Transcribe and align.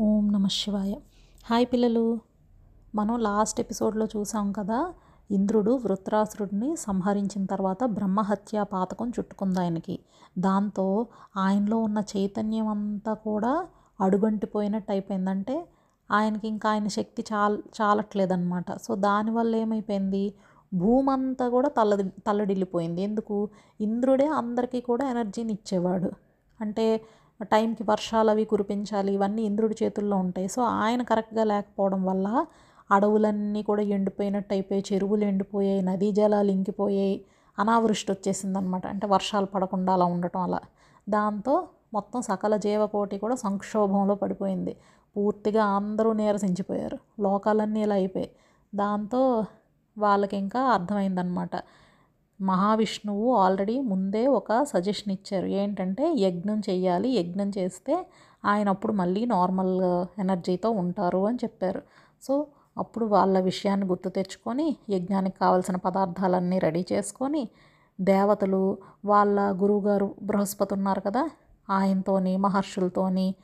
ఓం 0.00 0.32
నమ 0.32 0.46
శివాయ. 0.46 0.94
హాయ్ 1.50 1.66
పిల్లలు. 1.66 2.18
మనం 2.94 3.18
లాస్ట్ 3.18 3.60
ఎపిసోడ్లో 3.60 4.06
చూసాం 4.06 4.52
కదా 4.52 4.94
ఇంద్రుడు 5.30 5.70
వృత్రాసురుడిని 5.70 6.76
సంహరించిన 6.76 7.46
తర్వాత 7.46 7.84
బ్రహ్మహత్య 7.84 8.62
పాతకం 8.62 9.08
చుట్టుకుంది 9.08 9.60
ఆయనకి. 9.60 9.98
దాంతో 10.38 11.06
ఆయనలో 11.36 11.78
ఉన్న 11.78 12.02
చైతన్యం 12.16 12.68
అంతా 12.68 13.14
కూడా 13.14 13.66
అడుగంటిపోయినట్టు 14.00 14.92
అయిపోయిందంటే 14.92 15.68
ఆయనకి 16.10 16.48
ఇంకా 16.48 16.70
ఆయన 16.70 16.88
శక్తి 16.88 17.24
చాల 17.32 17.58
చాలట్లేదన్నమాట. 17.82 18.78
సో 18.82 18.94
దానివల్ల 18.94 19.56
ఏమైపోయింది? 19.56 20.34
భూమంతా 20.74 21.48
కూడా 21.48 21.68
తల్లడి 21.68 22.08
తల్లడిల్లిపోయింది. 22.26 23.02
ఎందుకు? 23.02 23.48
ఇంద్రుడే 23.80 24.26
అందరికీ 24.26 24.80
కూడా 24.80 25.10
ఎనర్జీని 25.10 25.52
ఇచ్చేవాడు. 25.52 26.10
అంటే 26.60 27.00
టైంకి 27.44 27.82
వర్షాలు 27.82 28.30
అవి 28.30 28.44
కురిపించాలి 28.44 29.12
ఇవన్నీ 29.12 29.42
ఇంద్రుడి 29.42 29.76
చేతుల్లో 29.82 30.16
ఉంటాయి. 30.16 30.48
సో 30.48 30.62
ఆయన 30.62 31.02
కరెక్ట్గా 31.02 31.44
లేకపోవడం 31.44 32.04
వల్ల 32.04 32.46
అడవులన్నీ 32.90 33.62
కూడా 33.62 33.82
ఎండిపోయినట్టు 33.82 34.54
అయిపోయి 34.54 34.84
చెరువులు 34.92 35.24
ఎండిపోయాయి 35.24 35.82
నదీ 35.82 36.12
జలాలు 36.12 36.50
ఇంకిపోయాయి 36.50 37.24
అనావృష్టి 37.58 38.12
వచ్చేసిందనమాట 38.12 38.86
అంటే 38.86 39.06
వర్షాలు 39.06 39.46
పడకుండా 39.46 39.92
అలా 39.92 40.04
ఉండటం 40.04 40.40
అలా. 40.40 40.60
దాంతో 41.08 41.68
మొత్తం 41.94 42.22
సకల 42.22 42.56
జీవకోటి 42.56 43.18
కూడా 43.18 43.34
సంక్షోభంలో 43.34 44.14
పడిపోయింది. 44.14 44.76
పూర్తిగా 45.16 45.64
అందరూ 45.64 46.12
నీరసించిపోయారు. 46.12 46.98
లోకాలన్నీ 47.22 47.82
ఇలా 47.82 47.94
అయిపోయాయి. 47.94 48.30
దాంతో 48.74 49.44
వాళ్ళకి 49.98 50.36
ఇంకా 50.36 50.60
అర్థమైందనమాట 50.60 51.50
మహావిష్ణువు 52.40 53.28
ఆల్రెడీ 53.34 53.80
ముందే 53.80 54.26
ఒక 54.26 54.62
సజెషన్ 54.64 55.12
ఇచ్చారు. 55.12 55.46
ఏంటంటే 55.46 56.04
యజ్ఞం 56.16 56.58
చేయాలి 56.70 57.08
యజ్ఞం 57.08 57.48
చేస్తే 57.58 57.94
ఆయన 58.44 58.68
అప్పుడు 58.68 58.92
మళ్ళీ 58.92 59.26
నార్మల్ 59.26 59.74
ఎనర్జీతో 60.18 60.70
ఉంటారు 60.70 61.26
అని 61.26 61.38
చెప్పారు. 61.44 61.82
సో 62.22 62.34
అప్పుడు 62.78 63.04
వాళ్ళ 63.06 63.38
విషయాన్ని 63.40 63.86
గుర్తు 63.86 64.08
తెచ్చుకొని 64.08 64.76
యజ్ఞానికి 64.90 65.36
కావాల్సిన 65.38 65.76
పదార్థాలన్నీ 65.76 66.58
రెడీ 66.58 66.84
చేసుకొని 66.92 67.48
దేవతలు 68.00 68.78
వాళ్ళ 69.04 69.40
గురువుగారు 69.52 70.14
బృహస్పతి 70.22 70.74
ఉన్నారు 70.74 71.00
కదా 71.00 71.30
ఆయనతోని 71.70 72.36
మహర్షులతోని 72.36 73.34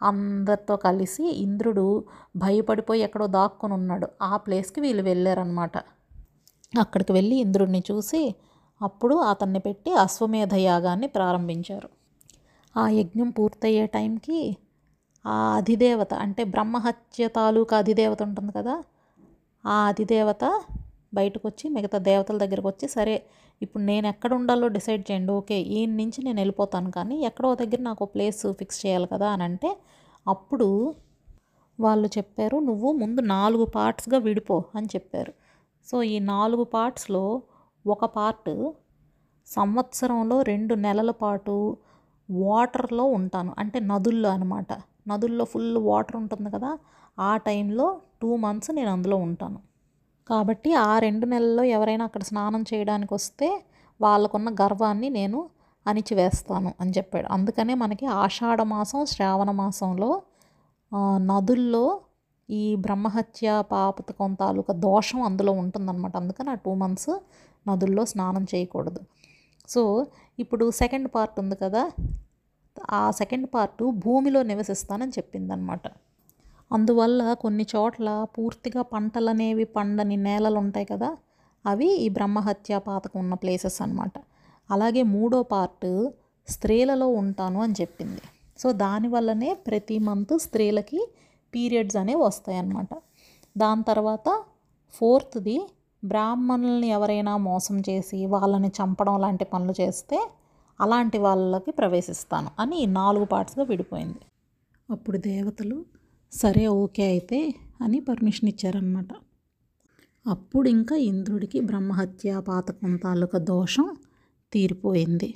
అందరితో 0.00 0.76
కలిసి 0.76 1.24
ఇంద్రుడు 1.24 2.04
భయపడిపోయి 2.36 3.02
ఎక్కడో 3.02 3.26
దాక్కుని 3.26 3.74
ఉన్నాడు 3.74 4.06
ఆ 4.22 4.36
ప్లేస్కి 4.36 4.80
వీళ్ళు 4.80 5.02
వెళ్ళారనమాట 5.02 5.76
అక్కడికి 6.82 7.12
వెళ్ళి 7.12 7.36
ఇంద్రుడిని 7.36 7.82
చూసి 7.90 8.22
అప్పుడు 8.80 9.14
అతన్ని 9.30 9.60
పెట్టి 9.60 9.90
అశ్వమేధ 10.04 10.54
యాగాన్ని 10.68 11.08
ప్రారంభించారు. 11.08 11.88
ఆ 12.74 12.84
యజ్ఞం 12.98 13.28
పూర్తయ్యే 13.30 13.84
టైంకి 13.86 14.38
ఆ 15.24 15.36
అధిదేవత 15.58 16.12
అంటే 16.24 16.42
బ్రహ్మహత్య 16.54 17.28
తాలూకా 17.28 17.74
అధిదేవత 17.78 18.20
ఉంటుంది 18.22 18.52
కదా 18.52 18.74
ఆ 19.64 19.76
అధిదేవత 19.90 20.44
బయటకు 21.14 21.44
వచ్చి 21.48 21.66
మిగతా 21.68 21.98
దేవతల 22.08 22.36
దగ్గరకు 22.38 22.68
వచ్చి 22.68 22.86
సరే 22.88 23.16
ఇప్పుడు 23.60 23.82
నేను 23.84 24.06
ఎక్కడ 24.08 24.30
ఉండాలో 24.34 24.66
డిసైడ్ 24.68 25.04
చేయండి 25.08 25.32
ఓకే 25.32 25.58
ఈయన 25.74 25.92
నుంచి 25.96 26.18
నేను 26.22 26.38
వెళ్ళిపోతాను 26.40 26.90
కానీ 26.90 27.16
ఎక్కడో 27.28 27.50
దగ్గర 27.62 27.80
నాకు 27.80 28.04
ప్లేస్ 28.14 28.42
ఫిక్స్ 28.60 28.80
చేయాలి 28.84 29.06
కదా 29.06 29.28
అని 29.28 29.44
అంటే 29.44 29.70
అప్పుడు 30.26 30.68
వాళ్ళు 31.78 32.08
చెప్పారు 32.18 32.56
నువ్వు 32.60 32.88
ముందు 32.92 33.20
నాలుగు 33.34 33.64
పార్ట్స్గా 33.76 34.18
విడిపో 34.18 34.56
అని 34.78 34.88
చెప్పారు. 34.94 35.32
సో 35.86 36.02
ఈ 36.02 36.16
నాలుగు 36.18 36.64
పార్ట్స్లో 36.64 37.24
ఒక 37.86 38.04
పార్ట్ 38.04 38.52
సంవత్సరంలో 39.46 40.42
రెండు 40.42 40.74
నెలల 40.74 41.10
పాటు 41.22 41.54
వాటర్లో 42.30 43.04
ఉంటాను. 43.18 43.54
అంటే 43.58 43.78
నదుల్లో 43.80 44.28
అనమాట 44.30 44.72
నదుల్లో 45.08 45.44
ఫుల్ 45.44 45.78
వాటర్ 45.88 46.16
ఉంటుంది 46.16 46.50
కదా 46.50 46.70
ఆ 47.18 47.36
టైంలో 47.36 47.86
టూ 48.22 48.36
మంత్స్ 48.36 48.70
నేను 48.70 48.90
అందులో 48.90 49.16
ఉంటాను. 49.16 49.58
కాబట్టి 50.28 50.70
ఆ 50.74 50.98
రెండు 50.98 51.26
నెలల్లో 51.26 51.64
ఎవరైనా 51.76 52.04
అక్కడ 52.04 52.22
స్నానం 52.22 52.62
చేయడానికి 52.74 53.12
వస్తే 53.14 53.48
వాళ్ళకున్న 54.00 54.48
గర్వాన్ని 54.62 55.08
నేను 55.08 55.38
అణిచివేస్తాను 55.86 56.74
అని 56.80 56.90
చెప్పాడు. 56.90 57.26
అందుకనే 57.32 57.74
మనకి 57.74 58.06
ఆషాఢ 58.06 58.60
మాసం 58.62 59.02
శ్రావణ 59.06 59.50
మాసంలో 59.50 60.10
నదుల్లో 61.30 61.84
ఈ 62.50 62.76
బ్రహ్మహత్య 62.76 63.62
పాపతకం 63.72 64.34
తాలూకా 64.34 64.74
దోషం 64.74 65.22
అందులో 65.22 65.52
ఉంటుందన్నమాట. 65.52 66.16
అందుకని 66.16 66.50
ఆ 66.50 66.54
టూ 66.54 66.74
మంత్స్ 66.74 67.20
నదుల్లో 67.68 68.04
స్నానం 68.04 68.44
చేయకూడదు. 68.54 69.00
సో 69.68 70.06
ఇప్పుడు 70.38 70.70
సెకండ్ 70.70 71.08
పార్ట్ 71.14 71.40
ఉంది 71.40 71.56
కదా. 71.56 71.90
ఆ 72.90 73.10
సెకండ్ 73.10 73.46
పార్ట్ 73.54 73.82
భూమిలో 73.82 74.42
నివసిస్తానని 74.42 75.10
చెప్పిందనమాట 75.10 75.88
అందువల్ల 76.72 77.32
కొన్ని 77.32 77.66
చోట్ల 77.76 78.26
పూర్తిగా 78.38 78.82
పంటలు 78.82 79.30
అనేవి 79.30 79.64
పండని 79.64 80.16
నేలలు 80.16 80.58
ఉంటాయి 80.58 80.86
కదా. 80.86 81.16
అవి 81.66 81.88
ఈ 81.96 82.08
బ్రహ్మహత్య 82.08 82.78
పాతకం 82.78 83.20
ఉన్న 83.20 83.34
ప్లేసెస్ 83.34 83.82
అనమాట 83.82 84.12
అలాగే 84.70 85.02
మూడో 85.02 85.42
పార్ట్ 85.42 86.10
స్త్రీలలో 86.48 87.08
ఉంటాను 87.08 87.62
అని 87.62 87.74
చెప్పింది. 87.80 88.20
సో 88.58 88.72
దానివల్లనే 88.72 89.54
ప్రతి 89.54 89.98
మంత్ 89.98 90.38
స్త్రీలకి 90.38 91.08
పీరియడ్స్ 91.54 91.96
అనేవి 91.96 92.22
వస్తాయన్నమాట. 92.22 92.88
దాని 93.56 93.82
తర్వాత 93.88 94.28
ఫోర్త్ది 94.94 95.56
బ్రాహ్మణుల్ని 96.04 96.88
ఎవరైనా 96.88 97.36
మోసం 97.36 97.76
చేసి 97.80 98.26
వాళ్ళని 98.26 98.68
చంపడం 98.68 99.20
లాంటి 99.20 99.44
పనులు 99.44 99.74
చేస్తే 99.80 100.18
అలాంటి 100.80 101.18
వాళ్ళకి 101.18 101.70
ప్రవేశిస్తాను 101.70 102.50
అని 102.58 102.86
నాలుగు 102.86 103.24
పార్ట్స్గా 103.24 103.64
విడిపోయింది. 103.64 104.22
అప్పుడు 104.90 105.18
దేవతలు 105.18 105.84
సరే 106.32 106.66
ఓకే 106.66 107.04
అయితే 107.04 107.54
అని 107.80 108.00
పర్మిషన్ 108.00 108.48
ఇచ్చారనమాట 108.48 109.12
అప్పుడు 110.26 110.68
ఇంకా 110.68 110.96
ఇంద్రుడికి 110.96 111.60
బ్రహ్మహత్య 111.60 112.42
పాతకం 112.48 112.96
తాలూకా 112.96 113.38
దోషం 113.38 113.86
తీరిపోయింది. 114.52 115.34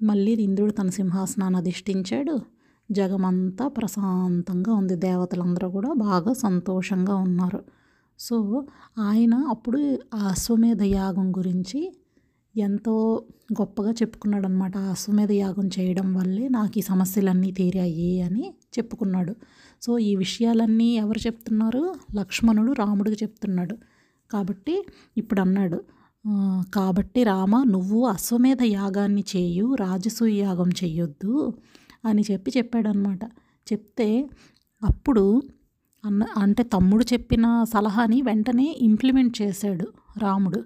మళ్ళీ 0.00 0.32
ఇంద్రుడు 0.32 0.72
తన 0.72 0.88
సింహాసనాన్ని 0.90 1.58
అధిష్ఠించాడు. 1.58 2.34
జగమంతా 2.90 3.68
ప్రశాంతంగా 3.68 4.72
ఉంది. 4.74 4.96
దేవతలందరూ 4.96 5.68
కూడా 5.70 5.92
బాగా 5.92 6.32
సంతోషంగా 6.32 7.14
ఉన్నారు. 7.14 7.60
సో 8.18 8.36
ఆయన 8.98 9.34
అప్పుడు 9.48 9.98
ఆ 10.14 10.18
అశ్వమేధ 10.28 10.82
యాగం 10.82 11.32
గురించి 11.38 11.80
ఎంతో 12.56 12.94
గొప్పగా 13.52 13.92
చెప్పుకున్నాడు 13.92 14.46
అనమాట 14.46 14.76
ఆ 14.76 14.90
అశ్వమేధ 14.90 15.30
యాగం 15.32 15.66
చేయడం 15.66 16.14
వల్లే 16.14 16.48
నాకు 16.48 16.78
ఈ 16.78 16.80
సమస్యలన్నీ 16.80 17.50
తీరాయి 17.52 18.20
అని 18.22 18.54
చెప్పుకున్నాడు. 18.78 19.34
సో 19.82 19.98
ఈ 19.98 20.16
విషయాలన్నీ 20.16 20.88
ఎవరు 20.96 21.18
చెప్తున్నారు? 21.18 21.94
లక్ష్మణుడు 22.14 22.72
రాముడికి 22.72 23.24
చెప్తున్నాడు. 23.24 23.76
కాబట్టి 24.30 24.86
ఇప్పుడు 25.16 25.40
అన్నాడు 25.40 25.80
కాబట్టి 26.74 27.24
రామ 27.24 27.62
నువ్వు 27.62 28.06
అశ్వమేధ 28.06 28.62
యాగాన్ని 28.62 29.24
చేయు 29.36 29.74
రాజసూయ 29.74 30.34
యాగం 30.38 30.68
చెయ్యొద్దు 30.68 31.54
అని 32.04 32.22
చెప్పి 32.30 32.50
చెప్పాడనమాట 32.56 33.24
చెప్తే 33.72 34.08
అప్పుడు 34.82 35.24
అన్న 36.04 36.26
అంటే 36.36 36.62
తమ్ముడు 36.74 37.04
చెప్పిన 37.12 37.46
సలహాని 37.72 38.18
వెంటనే 38.22 38.66
ఇంప్లిమెంట్ 38.80 39.42
చేశాడు 39.42 39.86
రాముడు. 40.18 40.60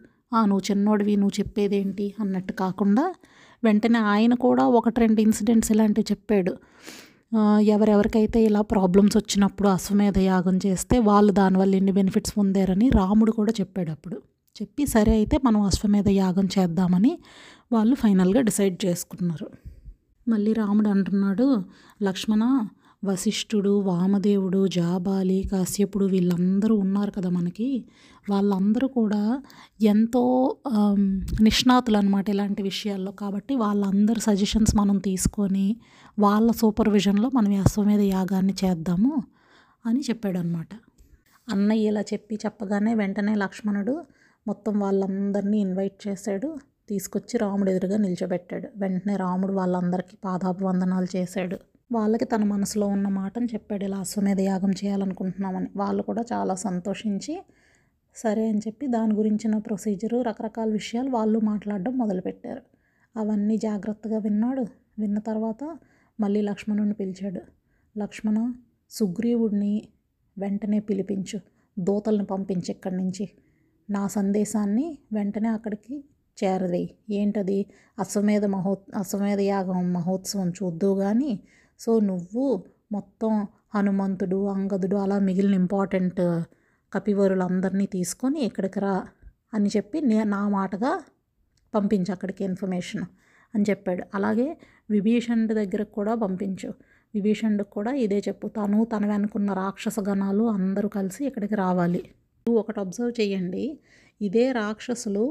నువ్వు 0.51 0.65
చిన్నోడివి 0.71 1.15
నువ్వు 1.17 1.41
చెప్పేదేంటి? 1.41 2.15
అన్నట్టు 2.21 2.53
కాకుండా 2.53 3.05
వెంటనే 3.65 3.99
ఆయన 4.13 4.35
కూడా 4.35 4.65
ఒకటి 4.79 5.01
రెండు 5.01 5.21
ఇన్సిడెంట్స్ 5.21 5.71
ఇలాంటివి 5.73 6.07
చెప్పాడు. 6.11 6.53
ఎవరెవరికైతే 7.75 8.45
ఇలా 8.45 8.61
ప్రాబ్లమ్స్ 8.61 9.17
వచ్చినప్పుడు 9.17 9.69
అశ్వమేధ 9.69 10.19
యాగం 10.19 10.57
చేస్తే 10.67 10.99
వాళ్ళు 10.99 11.33
దానివల్ల 11.33 11.75
ఎన్ని 11.75 11.93
బెనిఫిట్స్ 11.93 12.35
పొందారని 12.39 12.89
రాముడు 12.89 13.33
కూడా 13.33 13.53
చెప్పాడు 13.61 13.91
అప్పుడు. 13.91 14.17
చెప్పి 14.57 14.87
సరే 14.87 15.13
అయితే 15.13 15.37
మనం 15.45 15.61
అశ్వమేధ 15.61 16.09
యాగం 16.09 16.49
చేద్దామని 16.59 17.13
వాళ్ళు 17.73 17.95
ఫైనల్గా 17.95 18.41
డిసైడ్ 18.41 18.77
చేసుకున్నారు. 18.85 19.49
మళ్ళీ 20.29 20.53
రాముడు 20.53 20.89
అంటున్నాడు 20.89 21.47
లక్ష్మణ 22.03 22.45
వశిష్ఠుడు 23.05 23.73
వామదేవుడు 23.81 24.69
జాబాలి 24.69 25.39
కాశ్యపుడు 25.53 26.05
వీళ్ళందరూ 26.05 26.75
ఉన్నారు 26.77 27.11
కదా 27.11 27.31
మనకి. 27.31 27.85
వాళ్ళందరూ 28.31 28.87
కూడా 28.89 29.43
ఎంతో 29.83 30.23
నిష్ణాతులు 31.43 31.97
అనమాట 31.97 32.27
ఇలాంటి 32.31 32.63
విషయాల్లో. 32.63 33.13
కాబట్టి 33.13 33.55
వాళ్ళందరి 33.55 34.21
సజెషన్స్ 34.21 34.77
మనం 34.77 34.99
తీసుకొని 34.99 35.67
వాళ్ళ 36.19 36.51
సూపర్విజన్లో 36.53 37.31
మనం 37.35 37.53
అశ్వమేధ 37.61 38.01
యాగాన్ని 38.01 38.55
చేద్దాము 38.65 39.15
అని 39.87 40.01
చెప్పాడు 40.01 40.39
అనమాట 40.39 40.69
అన్నయ్య 41.49 41.91
ఇలా 41.91 42.03
చెప్పి 42.13 42.35
చెప్పగానే 42.45 42.95
వెంటనే 42.95 43.35
లక్ష్మణుడు 43.35 43.95
మొత్తం 44.47 44.75
వాళ్ళందరినీ 44.81 45.59
ఇన్వైట్ 45.61 46.09
చేశాడు. 46.09 46.49
తీసుకొచ్చి 46.89 47.39
రాముడు 47.39 47.71
ఎదురుగా 47.71 47.97
నిల్చోబెట్టాడు. 47.97 48.69
వెంటనే 48.77 49.17
రాముడు 49.17 49.53
వాళ్ళందరికీ 49.53 50.17
పాదాభివందనాలు 50.25 51.17
చేశాడు. 51.17 51.59
వాళ్ళకి 51.93 52.25
తన 52.25 52.45
మనసులో 52.45 52.87
ఉన్న 52.87 53.09
మాటను 53.09 53.45
చెప్పాడు. 53.45 53.85
ఇలా 53.85 53.99
అశ్వమేధ 53.99 54.41
యాగం 54.41 54.71
చేయాలనుకుంటున్నామని. 54.71 55.67
వాళ్ళు 55.77 56.03
కూడా 56.03 56.25
చాలా 56.33 56.55
సంతోషించి 56.55 57.43
సరే 58.17 58.49
అని 58.49 58.59
చెప్పి 58.59 58.87
దాని 58.87 59.15
గురించిన 59.15 59.59
ప్రొసీజరు 59.59 60.23
రకరకాల 60.23 60.73
విషయాలు 60.73 61.11
వాళ్ళు 61.11 61.39
మాట్లాడడం 61.39 61.99
మొదలుపెట్టారు. 61.99 62.63
అవన్నీ 63.19 63.57
జాగ్రత్తగా 63.57 64.19
విన్నాడు. 64.19 64.65
విన్న 64.99 65.19
తర్వాత 65.19 65.79
మళ్ళీ 66.21 66.41
లక్ష్మణుని 66.41 66.95
పిలిచాడు. 66.95 67.41
లక్ష్మణ 67.99 68.53
సుగ్రీవుడిని 68.91 69.89
వెంటనే 70.39 70.81
పిలిపించు. 70.81 71.41
దూతల్ని 71.79 72.25
పంపించి 72.25 72.73
ఇక్కడి 72.73 72.97
నుంచి. 72.97 73.31
నా 73.91 74.07
సందేశాన్ని 74.07 74.99
వెంటనే 75.13 75.49
అక్కడికి 75.49 76.05
చేరది. 76.39 76.85
ఏంటది? 77.11 77.59
అశ్వమేధ 77.99 78.45
మహో 78.45 78.73
అశ్వమేధ 78.95 79.41
యాగం 79.41 79.93
మహోత్సవం 79.93 80.49
చూద్దు 80.51 80.91
కానీ 81.03 81.33
సో 81.81 82.01
నువ్వు 82.01 82.45
మొత్తం 82.93 83.33
హనుమంతుడు 83.75 84.49
అంగదుడు 84.49 84.97
అలా 84.97 85.19
మిగిలిన 85.19 85.55
ఇంపార్టెంట్ 85.55 86.21
కపివరులందరినీ 86.93 87.87
తీసుకొని 87.87 88.41
ఇక్కడికి 88.41 88.81
రా 88.81 88.95
అని 89.55 89.69
చెప్పి 89.77 90.01
నే 90.01 90.25
నా 90.25 90.49
మాటగా 90.49 90.93
పంపించు 91.75 92.13
అక్కడికి 92.13 92.45
ఇన్ఫర్మేషన్ 92.45 93.05
అని 93.55 93.65
చెప్పాడు. 93.71 94.03
అలాగే 94.15 94.49
విభీషణుడి 94.91 95.55
దగ్గరకు 95.55 95.93
కూడా 95.93 96.15
పంపించు. 96.15 96.71
విభీషణుడికి 97.15 97.71
కూడా 97.71 97.93
ఇదే 97.95 98.19
చెప్పు. 98.19 98.47
తను 98.49 98.85
తన 98.85 99.07
వెనుకున్న 99.07 99.53
రాక్షస 99.53 99.97
గణాలు 100.09 100.45
అందరూ 100.45 100.89
కలిసి 100.89 101.27
ఇక్కడికి 101.27 101.55
రావాలి. 101.55 102.03
ఒకటి 102.47 102.81
అబ్జర్వ్ 102.81 103.13
చేయండి 103.21 103.65
ఇదే 104.21 104.53
రాక్షసులు 104.53 105.25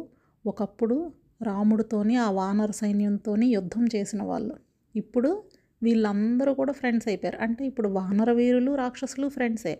ఒకప్పుడు 0.45 1.11
రాముడితోని 1.41 2.15
ఆ 2.15 2.31
వానర 2.31 2.71
సైన్యంతోని 2.71 3.47
యుద్ధం 3.47 3.85
చేసిన 3.95 4.23
వాళ్ళు. 4.23 4.55
ఇప్పుడు 4.95 5.43
వీళ్ళందరూ 5.83 6.53
కూడా 6.53 6.73
ఫ్రెండ్స్ 6.73 7.07
అయిపోయారు. 7.07 7.37
అంటే 7.37 7.65
ఇప్పుడు 7.65 7.87
వానర 7.89 8.31
వీరులు 8.31 8.75
రాక్షసులు 8.75 9.27
ఫ్రెండ్సే. 9.29 9.79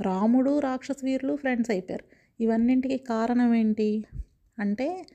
రాముడు 0.00 0.58
రాక్షస 0.58 0.96
వీరులు 1.04 1.36
ఫ్రెండ్స్ 1.36 1.70
అయిపోయారు. 1.70 2.04
ఇవన్నింటికి 2.40 2.96
కారణం 2.96 3.54
ఏంటి? 3.54 4.04
అంటే 4.58 5.06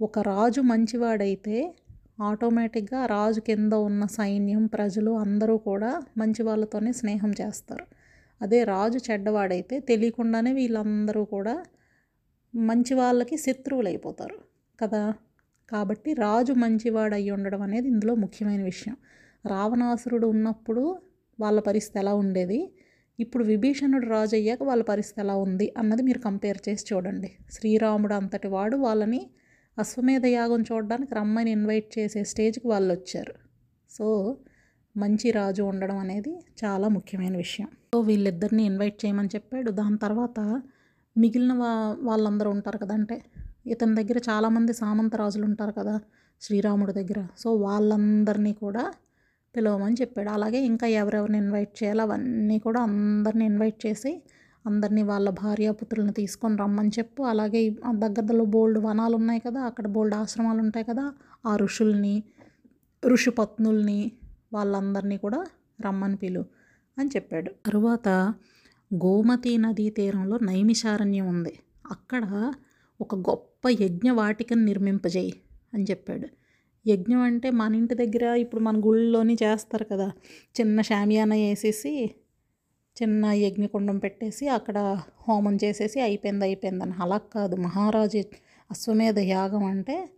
ఒక 0.00 0.18
రాజు 0.18 0.60
మంచివాడైతే 0.60 1.74
ఆటోమేటిక్గా 2.22 3.06
రాజు 3.06 3.40
కింద 3.40 3.72
ఉన్న 3.72 4.06
సైన్యం 4.06 4.66
ప్రజలు 4.66 5.10
అందరూ 5.10 5.56
కూడా 5.56 6.02
మంచి 6.18 6.42
వాళ్ళతోనే 6.42 6.92
స్నేహం 6.92 7.30
చేస్తారు. 7.30 7.86
అదే 8.42 8.64
రాజు 8.64 8.98
చెడ్డవాడైతే 9.10 9.80
తెలియకుండానే 9.80 10.52
వీళ్ళందరూ 10.52 11.24
కూడా 11.24 11.64
మంచి 12.54 12.94
వాళ్ళకి 12.94 13.36
శత్రువులు 13.36 13.88
అయిపోతారు 13.88 14.38
కదా. 14.80 15.14
కాబట్టి 15.70 16.14
రాజు 16.14 16.52
మంచివాడు 16.52 17.14
అయి 17.14 17.30
ఉండడం 17.30 17.62
అనేది 17.62 17.88
ఇందులో 17.88 18.14
ముఖ్యమైన 18.14 18.62
విషయం. 18.62 18.96
రావణాసురుడు 19.46 20.26
ఉన్నప్పుడు 20.26 20.98
వాళ్ళ 21.40 21.60
పరిస్థితి 21.60 21.98
ఎలా 21.98 22.14
ఉండేది? 22.14 22.72
ఇప్పుడు 23.20 23.44
విభీషణుడు 23.44 24.06
రాజు 24.06 24.36
అయ్యాక 24.36 24.62
వాళ్ళ 24.62 24.82
పరిస్థితి 24.82 25.20
ఎలా 25.20 25.36
ఉంది 25.36 25.74
అన్నది 25.78 26.02
మీరు 26.02 26.18
కంపేర్ 26.18 26.58
చేసి 26.68 26.94
చూడండి. 26.94 27.32
శ్రీరాముడు 27.50 28.14
అంతటి 28.14 28.48
వాడు 28.48 28.76
వాళ్ళని 28.76 29.30
అశ్వమేధ 29.78 30.26
యాగం 30.26 30.62
చూడడానికి 30.62 31.14
రమ్మని 31.14 31.50
ఇన్వైట్ 31.50 31.98
చేసే 31.98 32.24
స్టేజ్కి 32.24 32.68
వాళ్ళు 32.68 32.94
వచ్చారు. 32.94 33.34
సో 33.90 34.36
మంచి 34.96 35.30
రాజు 35.30 35.62
ఉండడం 35.62 35.98
అనేది 35.98 36.42
చాలా 36.64 36.88
ముఖ్యమైన 36.88 37.36
విషయం. 37.36 37.68
సో 37.94 38.00
వీళ్ళిద్దరిని 38.00 38.62
ఇన్వైట్ 38.62 39.04
చేయమని 39.06 39.28
చెప్పాడు. 39.34 39.70
దాని 39.70 39.98
తర్వాత 39.98 40.62
మిగిలిన 41.16 41.52
వా 41.52 41.70
వాళ్ళందరూ 42.02 42.50
ఉంటారు 42.50 42.78
కదా 42.78 42.94
అంటే 42.94 43.16
ఇతని 43.66 43.94
దగ్గర 43.94 44.18
చాలామంది 44.30 44.72
సామంత 44.72 45.16
రాజులు 45.16 45.44
ఉంటారు 45.44 45.72
కదా 45.72 46.00
శ్రీరాముడి 46.40 46.92
దగ్గర. 46.92 47.26
సో 47.38 47.54
వాళ్ళందరినీ 47.56 48.52
కూడా 48.52 48.84
పిలవమని 49.56 49.96
చెప్పాడు. 50.00 50.30
అలాగే 50.30 50.58
ఇంకా 50.64 50.86
ఎవరెవరిని 50.86 51.38
ఇన్వైట్ 51.38 51.82
చేయాలి 51.82 52.02
అవన్నీ 52.02 52.58
కూడా 52.58 52.80
అందరిని 52.80 53.44
ఇన్వైట్ 53.44 53.86
చేసి 53.86 54.22
అందరినీ 54.66 55.02
వాళ్ళ 55.02 55.30
భార్యాపుత్రులను 55.30 56.12
తీసుకొని 56.12 56.56
రమ్మని 56.56 56.88
చెప్పు. 56.98 57.22
అలాగే 57.22 57.62
దగ్గరలో 57.98 58.44
బోల్డ్ 58.44 58.78
వనాలు 58.78 59.16
ఉన్నాయి 59.16 59.40
కదా 59.46 59.60
అక్కడ 59.60 59.86
బోల్డ్ 59.86 60.14
ఆశ్రమాలు 60.14 60.58
ఉంటాయి 60.58 60.86
కదా 60.90 61.04
ఆ 61.46 61.56
ఋషుల్ని 61.56 62.22
ఋషిపత్నుల్ని 63.06 64.00
వాళ్ళందరినీ 64.52 65.16
కూడా 65.16 65.40
రమ్మని 65.80 66.16
పిలు 66.16 66.44
అని 66.98 67.10
చెప్పాడు. 67.16 67.50
తరువాత 67.66 68.08
గోమతి 68.94 69.58
నదీ 69.58 69.90
తీరంలో 69.90 70.38
నైమిషారణ్యం 70.38 71.28
ఉంది. 71.28 71.58
అక్కడ 71.90 72.52
ఒక 73.00 73.14
గొప్ప 73.14 73.68
యజ్ఞవాటికను 73.68 74.64
నిర్మింపజేయి 74.64 75.34
అని 75.74 75.84
చెప్పాడు. 75.84 76.28
యజ్ఞం 76.86 77.18
అంటే 77.18 77.50
మన 77.50 77.74
ఇంటి 77.74 77.94
దగ్గర 77.94 78.24
ఇప్పుడు 78.24 78.60
మన 78.60 78.76
గుళ్ళలోని 78.78 79.36
చేస్తారు 79.42 79.84
కదా. 79.84 80.12
చిన్న 80.60 80.80
షామియానా 80.80 81.36
వేసేసి 81.36 82.10
చిన్న 83.02 83.26
యజ్ఞకుండం 83.26 83.98
పెట్టేసి 83.98 84.48
అక్కడ 84.48 85.00
హోమం 85.28 85.58
చేసేసి 85.64 86.00
అయిపోయింది 86.00 86.44
అయిపోయిందని 86.44 86.92
అలా 87.02 87.18
కాదు. 87.18 87.56
మహారాజు 87.56 88.22
అశ్వమేధ 88.70 89.18
యాగం 89.18 89.64
అంటే 89.64 90.10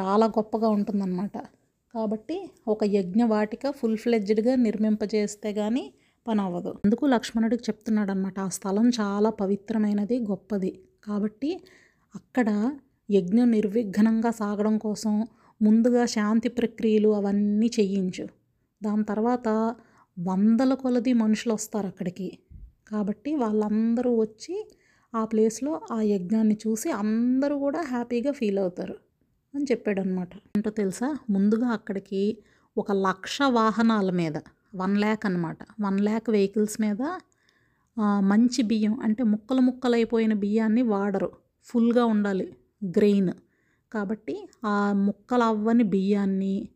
చాలా 0.00 0.26
గొప్పగా 0.26 0.68
ఉంటుందన్నమాట. 0.68 1.38
కాబట్టి 1.94 2.50
ఒక 2.68 2.84
యజ్ఞ 2.84 3.22
వాటిక 3.24 3.70
ఫుల్ 3.70 3.96
ఫ్లెడ్జ్డ్గా 3.96 4.54
నిర్మింపజేస్తే 4.54 5.52
కానీ 5.52 5.92
పని 6.28 6.40
అవ్వదు 6.40 6.68
అందుకు 6.84 7.06
లక్ష్మణుడికి 7.06 7.62
చెప్తున్నాడు 7.62 8.10
అనమాట 8.10 8.40
ఆ 8.40 8.48
స్థలం 8.48 8.88
చాలా 8.88 9.30
పవిత్రమైనది 9.30 10.18
గొప్పది. 10.18 10.80
కాబట్టి 11.04 11.60
అక్కడ 12.14 12.78
యజ్ఞం 13.10 13.50
నిర్విఘ్నంగా 13.50 14.30
సాగడం 14.30 14.78
కోసం 14.78 15.26
ముందుగా 15.62 16.06
శాంతి 16.06 16.48
ప్రక్రియలు 16.48 17.08
అవన్నీ 17.08 17.70
చేయించు. 17.80 18.28
దాని 18.82 19.04
తర్వాత 19.04 19.48
వందల 20.18 20.74
కొలది 20.74 21.12
మనుషులు 21.12 21.54
వస్తారు 21.54 21.86
అక్కడికి. 21.86 22.38
కాబట్టి 22.88 23.34
వాళ్ళందరూ 23.34 24.20
వచ్చి 24.20 24.76
ఆ 25.14 25.24
ప్లేస్లో 25.24 25.80
ఆ 25.92 26.00
యజ్ఞాన్ని 26.02 26.58
చూసి 26.66 26.90
అందరూ 26.90 27.58
కూడా 27.58 27.80
హ్యాపీగా 27.80 28.32
ఫీల్ 28.32 28.58
అవుతారు 28.58 28.94
అని 29.54 29.64
చెప్పాడు 29.64 30.00
అనమాట 30.00 30.34
ఏంటో 30.34 30.70
తెలుసా? 30.70 31.16
ముందుగా 31.30 31.68
అక్కడికి 31.68 32.38
ఒక 32.76 32.92
లక్ష 32.92 33.38
వాహనాల 33.42 34.10
మీద 34.10 34.32
వన్ 34.74 34.96
ల్యాక్ 34.98 35.26
అనమాట 35.26 35.58
వన్ 35.80 36.00
ల్యాక్ 36.00 36.30
వెహికల్స్ 36.30 36.80
మీద 36.80 37.02
మంచి 38.20 38.62
బియ్యం 38.62 39.00
అంటే 39.00 39.22
ముక్కలు 39.24 39.60
ముక్కలైపోయిన 39.60 40.32
బియ్యాన్ని 40.32 40.82
వాడరు. 40.82 41.30
ఫుల్గా 41.64 42.04
ఉండాలి. 42.04 42.56
గ్రెయిన్. 42.84 43.30
కాబట్టి 43.92 44.48
ఆ 44.66 44.92
ముక్కలు 44.92 45.42
అవ్వని 45.42 45.84
బియ్యాన్ని 45.84 46.68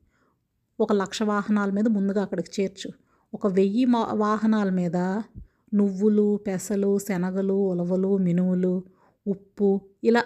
ఒక 0.81 0.93
లక్ష 0.93 1.23
వాహనాల 1.23 1.71
మీద 1.71 1.89
ముందుగా 1.89 2.23
అక్కడికి 2.23 2.63
చేర్చు. 2.63 2.91
ఒక 3.35 3.47
వెయ్యి 3.47 3.85
వాహనాల 4.13 4.71
మీద 4.71 4.97
నువ్వులు 5.75 6.37
పెసలు 6.47 6.99
శనగలు 6.99 7.55
ఉలవలు 7.71 8.17
మినువులు 8.17 8.83
ఉప్పు 9.27 9.81
ఇలా 10.05 10.25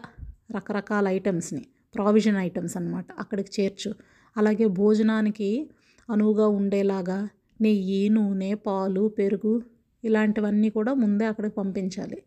రకరకాల 0.56 1.08
ఐటమ్స్ని 1.08 1.66
ప్రావిజన్ 1.94 2.36
ఐటమ్స్ 2.36 2.76
అనమాట 2.76 3.06
అక్కడికి 3.18 3.62
చేర్చు. 3.62 3.94
అలాగే 4.36 4.66
భోజనానికి 4.66 5.70
అనువుగా 6.10 6.46
ఉండేలాగా 6.48 7.28
నెయ్యి 7.60 8.02
నూనె 8.08 8.50
పాలు 8.66 9.02
పెరుగు 9.18 9.52
ఇలాంటివన్నీ 10.04 10.68
కూడా 10.68 10.92
ముందే 10.94 11.24
అక్కడికి 11.24 11.54
పంపించాలి. 11.54 12.18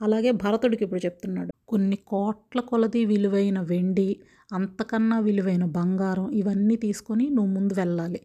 అలాగే 0.00 0.30
భరతుడికి 0.42 0.82
ఇప్పుడు 0.84 1.02
చెప్తున్నాడు. 1.04 1.50
కొన్ని 1.66 1.96
కోట్ల 2.06 2.60
కొలది 2.60 3.02
విలువైన 3.04 3.58
వెండి 3.70 4.08
అంతకన్నా 4.52 5.16
విలువైన 5.18 5.64
బంగారం 5.76 6.26
ఇవన్నీ 6.32 6.76
తీసుకొని 6.76 7.24
నువ్వు 7.30 7.50
ముందు 7.52 7.74
వెళ్ళాలి. 7.74 8.20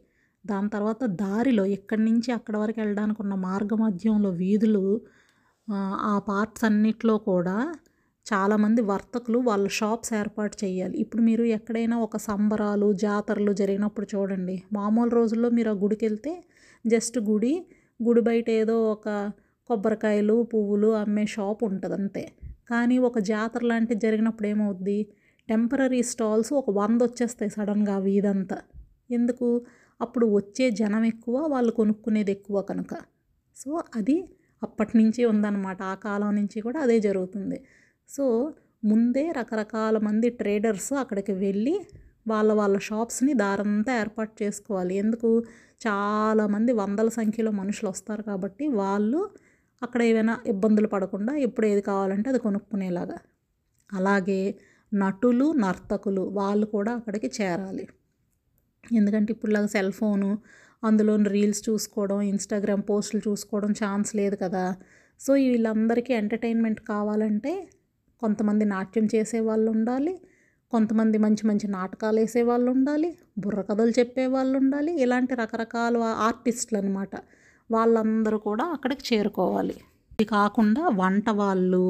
దాని 0.45 0.69
తర్వాత 0.69 1.03
దారిలో 1.23 1.63
ఇక్కడి 1.77 2.03
నుంచి 2.05 2.29
అక్కడ 2.31 2.55
వరకు 2.57 2.79
వెళ్ళడానికి 2.79 3.19
ఉన్న 3.21 3.35
మార్గ 3.47 3.73
మధ్యంలో 3.75 4.29
వీధులు 4.41 4.83
ఆ 6.07 6.13
పార్ట్స్ 6.27 6.65
అన్నిట్లో 6.65 7.15
కూడా 7.29 7.57
చాలామంది 8.25 8.81
వర్తకులు 8.81 9.39
వాళ్ళ 9.39 9.67
షాప్స్ 9.67 10.13
ఏర్పాటు 10.13 10.65
చేయాలి. 10.65 10.97
ఇప్పుడు 10.97 11.21
మీరు 11.21 11.43
ఎక్కడైనా 11.43 11.97
ఒక 11.97 12.17
సంబరాలు 12.17 12.93
జాతరలు 12.93 13.53
జరిగినప్పుడు 13.53 14.07
చూడండి. 14.15 14.63
మామూలు 14.73 15.09
రోజుల్లో 15.09 15.49
మీరు 15.49 15.69
ఆ 15.69 15.73
గుడికి 15.73 16.05
వెళ్తే 16.05 16.33
జస్ట్ 16.85 17.19
గుడి 17.19 17.53
గుడి 17.99 18.21
బయట 18.21 18.49
ఏదో 18.49 18.91
ఒక 18.91 19.07
కొబ్బరికాయలు 19.69 20.43
పువ్వులు 20.43 20.87
అమ్మే 20.95 21.25
షాప్ 21.25 21.63
ఉంటుంది 21.63 21.95
అంతే. 21.95 22.23
కానీ 22.69 22.97
ఒక 22.97 23.19
జాతర 23.19 23.63
లాంటిది 23.65 23.99
జరిగినప్పుడు 23.99 24.47
ఏమవుద్ది? 24.47 24.99
టెంపరీ 25.49 26.01
స్టాల్స్ 26.03 26.53
ఒక 26.53 26.69
వంద 26.69 27.01
వచ్చేస్తాయి 27.03 27.51
సడన్గా 27.51 27.95
ఆ 27.95 27.99
వీధంతా 27.99 28.57
ఎందుకు? 29.11 29.47
అప్పుడు 30.01 30.25
వచ్చే 30.35 30.71
జనం 30.71 31.03
ఎక్కువ 31.05 31.47
వాళ్ళు 31.47 31.71
కొనుక్కునేది 31.71 32.31
ఎక్కువ 32.31 32.61
కనుక. 32.61 32.93
సో 33.57 33.83
అది 33.95 34.17
అప్పటి 34.63 34.97
నుంచి 34.97 35.25
ఉందన్నమాట. 35.25 35.81
ఆ 35.83 35.95
కాలం 35.95 36.35
నుంచి 36.35 36.61
కూడా 36.61 36.79
అదే 36.79 36.99
జరుగుతుంది. 36.99 37.57
సో 38.11 38.53
ముందే 38.85 39.31
రకరకాల 39.31 39.97
మంది 39.97 40.29
ట్రేడర్స్ 40.29 40.93
అక్కడికి 40.93 41.33
వెళ్ళి 41.33 41.75
వాళ్ళ 42.27 42.53
వాళ్ళ 42.53 42.77
షాప్స్ని 42.77 43.33
దారంతా 43.33 43.99
ఏర్పాటు 43.99 44.43
చేసుకోవాలి. 44.43 44.95
ఎందుకు? 44.95 45.29
చాలామంది 45.87 46.71
వందల 46.73 47.09
సంఖ్యలో 47.09 47.51
మనుషులు 47.51 47.89
వస్తారు 47.89 48.21
కాబట్టి 48.21 48.67
వాళ్ళు 48.67 49.29
అక్కడ 49.83 50.01
ఏమైనా 50.01 50.37
ఇబ్బందులు 50.47 50.87
పడకుండా 50.87 51.35
ఎప్పుడు 51.37 51.65
ఏది 51.65 51.81
కావాలంటే 51.81 52.29
అది 52.29 52.39
కొనుక్కునేలాగా. 52.39 53.17
అలాగే 53.93 54.55
నటులు 54.93 55.51
నర్తకులు 55.53 56.21
వాళ్ళు 56.21 56.65
కూడా 56.65 56.91
అక్కడికి 56.93 57.31
చేరాలి. 57.41 57.85
ఎందుకంటే 58.93 59.33
ఇప్పుడులాగా 59.33 59.67
సెల్ 59.67 59.91
ఫోను 59.91 60.29
అందులో 60.83 61.15
రీల్స్ 61.15 61.69
చూసుకోవడం 61.69 62.21
ఇన్స్టాగ్రామ్ 62.21 62.83
పోస్టులు 62.89 63.21
చూసుకోవడం 63.29 63.71
ఛాన్స్ 63.71 64.15
లేదు 64.15 64.35
కదా. 64.35 64.65
సో 65.19 65.33
వీళ్ళందరికీ 65.33 66.13
ఎంటర్టైన్మెంట్ 66.13 66.81
కావాలంటే 66.81 67.53
కొంతమంది 68.21 68.65
నాట్యం 68.65 69.05
చేసే 69.15 69.39
వాళ్ళు 69.39 69.69
ఉండాలి 69.71 70.13
కొంతమంది 70.73 71.17
మంచి 71.17 71.43
మంచి 71.49 71.67
నాటకాలు 71.67 72.19
వేసే 72.21 72.41
వాళ్ళు 72.49 72.69
ఉండాలి 72.71 73.09
బుర్రకథలు 73.43 73.93
చెప్పే 73.99 74.25
వాళ్ళు 74.35 74.55
ఉండాలి 74.57 74.91
ఇలాంటి 75.03 75.33
రకరకాల 75.35 75.97
ఆర్టిస్టులు 76.27 76.77
అనమాట 76.81 77.13
వాళ్ళందరూ 77.69 78.37
కూడా 78.47 78.65
అక్కడికి 78.75 79.03
చేరుకోవాలి. 79.09 79.75
ఇది 80.13 80.25
కాకుండా 80.33 80.83
వంట 81.01 81.29
వాళ్ళు 81.41 81.83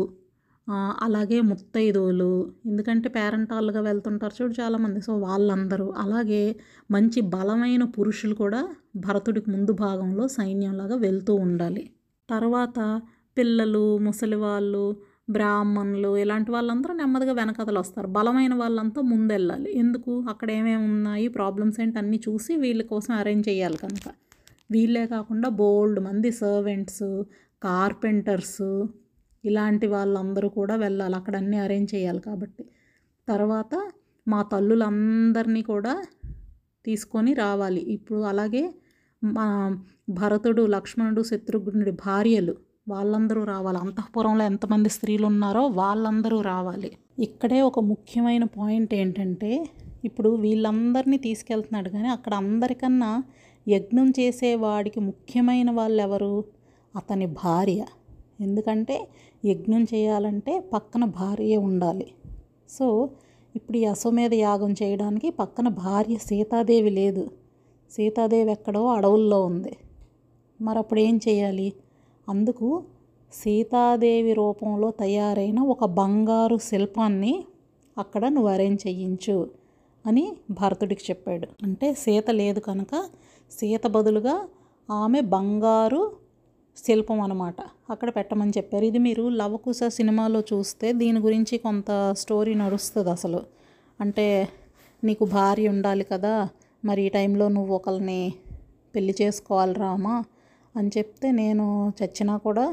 అలాగే 1.06 1.38
ముత్తైదువులు 1.42 2.32
ఎందుకంటే 2.66 3.08
పేరెంటాలుగా 3.16 3.82
వెళ్తుంటారు 3.82 4.34
చూడు 4.40 4.54
చాలామంది. 4.60 5.00
సో 5.02 5.14
వాళ్ళందరూ 5.28 5.88
అలాగే 6.04 6.44
మంచి 6.92 7.20
బలమైన 7.36 7.84
పురుషులు 7.96 8.36
కూడా 8.44 8.62
భరతుడికి 9.06 9.50
ముందు 9.52 9.74
భాగంలో 9.86 10.26
సైన్యంలాగా 10.38 10.98
వెళ్తూ 11.08 11.34
ఉండాలి. 11.48 11.84
తర్వాత 12.30 12.80
పిల్లలు 13.38 13.86
ముసలి 14.08 14.38
వాళ్ళు 14.46 14.84
బ్రాహ్మణులు 15.30 16.18
ఇలాంటి 16.18 16.52
వాళ్ళందరూ 16.52 16.94
నెమ్మదిగా 16.94 17.34
వెనకథలు 17.34 17.80
వస్తారు. 17.80 18.08
బలమైన 18.08 18.54
వాళ్ళంతా 18.54 19.02
ముందెళ్ళాలి. 19.02 19.78
ఎందుకు? 19.78 20.26
అక్కడ 20.30 20.52
ఏమేమి 20.52 20.84
ఉన్నాయి? 20.84 21.28
ప్రాబ్లమ్స్ 21.28 21.80
ఏంటి? 21.80 21.98
అన్నీ 21.98 22.22
చూసి 22.30 22.56
వీళ్ళ 22.56 22.82
కోసం 22.82 23.14
అరేంజ్ 23.14 23.50
చేయాలి 23.50 23.78
కనుక. 23.78 24.14
వీళ్ళే 24.72 25.08
కాకుండా 25.08 25.50
బోల్డ్ 25.50 26.00
మంది 26.00 26.32
సర్వెంట్స్ 26.32 27.24
కార్పెంటర్స్ 27.64 28.86
ఇలాంటి 29.46 29.88
వాళ్ళందరూ 29.88 30.50
కూడా 30.50 30.76
వెళ్ళాలి. 30.76 31.16
అక్కడ 31.16 31.36
అన్నీ 31.36 31.58
అరేంజ్ 31.58 31.96
చేయాలి 31.96 32.20
కాబట్టి. 32.20 32.66
తర్వాత 33.28 33.92
మా 34.28 34.42
తల్లులందరినీ 34.42 35.62
కూడా 35.62 36.06
తీసుకొని 36.86 37.34
రావాలి. 37.34 37.82
ఇప్పుడు 37.82 38.20
అలాగే 38.20 38.76
మా 39.24 39.78
భరతుడు 40.10 40.66
లక్ష్మణుడు 40.66 41.22
శత్రుఘ్నుడి 41.22 41.92
భార్యలు 41.92 42.56
వాళ్ళందరూ 42.92 43.42
రావాలి. 43.44 43.78
అంతఃపురంలో 43.78 44.44
ఎంతమంది 44.46 44.90
స్త్రీలు 44.90 45.26
ఉన్నారో 45.26 45.64
వాళ్ళందరూ 45.68 46.42
రావాలి. 46.42 46.92
ఇక్కడే 47.20 47.62
ఒక 47.62 47.80
ముఖ్యమైన 47.80 48.44
పాయింట్ 48.44 48.94
ఏంటంటే 48.94 49.52
ఇప్పుడు 50.06 50.30
వీళ్ళందరినీ 50.30 51.18
తీసుకెళ్తున్నాడు 51.18 51.90
కానీ 51.90 52.08
అక్కడ 52.08 52.34
అందరికన్నా 52.34 53.12
యజ్ఞం 53.68 54.08
చేసేవాడికి 54.20 55.00
ముఖ్యమైన 55.00 55.72
వాళ్ళు 55.72 56.02
ఎవరు 56.02 56.44
అతని 56.96 57.26
భార్య. 57.26 57.82
ఎందుకంటే 58.42 58.96
యజ్ఞం 59.46 59.84
చేయాలంటే 59.84 60.54
పక్కన 60.74 61.06
భార్య 61.06 61.56
ఉండాలి. 61.58 62.08
సో 62.70 62.88
ఇప్పుడు 63.56 63.78
ఈ 63.78 63.86
అశ్వమేధ 63.86 64.34
యాగం 64.34 64.72
చేయడానికి 64.84 65.30
పక్కన 65.30 65.68
భార్య 65.68 66.18
సీతాదేవి 66.18 66.90
లేదు. 66.90 67.24
సీతాదేవి 67.92 68.52
ఎక్కడో 68.52 68.84
అడవుల్లో 68.88 69.40
ఉంది. 69.46 69.74
మరి 70.62 70.78
అప్పుడు 70.78 71.00
ఏం 71.00 71.16
చేయాలి? 71.30 71.74
అందుకు 72.34 72.68
సీతాదేవి 73.34 74.34
రూపంలో 74.34 74.88
తయారైన 75.02 75.60
ఒక 75.74 75.84
బంగారు 76.00 76.58
శిల్పాన్ని 76.70 77.34
అక్కడ 77.98 78.24
నువ్వు 78.36 78.50
అరేంజ్ 78.54 78.82
చేయించు 78.88 79.38
అని 80.06 80.24
భరతుడికి 80.60 81.04
చెప్పాడు. 81.10 81.48
అంటే 81.64 81.88
సీత 82.04 82.28
లేదు 82.42 82.62
కనుక 82.70 82.94
సీత 83.52 83.84
బదులుగా 83.88 84.36
ఆమె 84.90 85.20
బంగారు 85.36 86.02
శిల్పం 86.78 87.20
అనమాట 87.22 87.60
అక్కడ 87.94 88.10
పెట్టమని 88.18 88.54
చెప్పారు. 88.58 88.86
ఇది 88.92 89.00
మీరు 89.08 89.24
లవకుశ 89.40 89.88
సినిమాలో 89.98 90.40
చూస్తే 90.52 90.88
దీని 91.02 91.20
గురించి 91.20 91.56
కొంత 91.66 91.90
స్టోరీ 92.22 92.54
నడుస్తుంది 92.64 93.12
అసలు. 93.18 93.42
అంటే 94.00 94.28
నీకు 95.04 95.24
భార్య 95.36 95.74
ఉండాలి 95.76 96.06
కదా 96.14 96.34
మరి 96.84 97.02
ఈ 97.08 97.10
టైంలో 97.18 97.46
నువ్వు 97.48 97.72
ఒకరిని 97.80 98.22
పెళ్ళి 98.94 99.14
చేసుకోవాలి 99.22 99.76
రామా 99.84 100.16
అని 100.76 100.90
చెప్తే 100.98 101.28
నేను 101.32 101.66
చచ్చినా 102.00 102.34
కూడా 102.38 102.66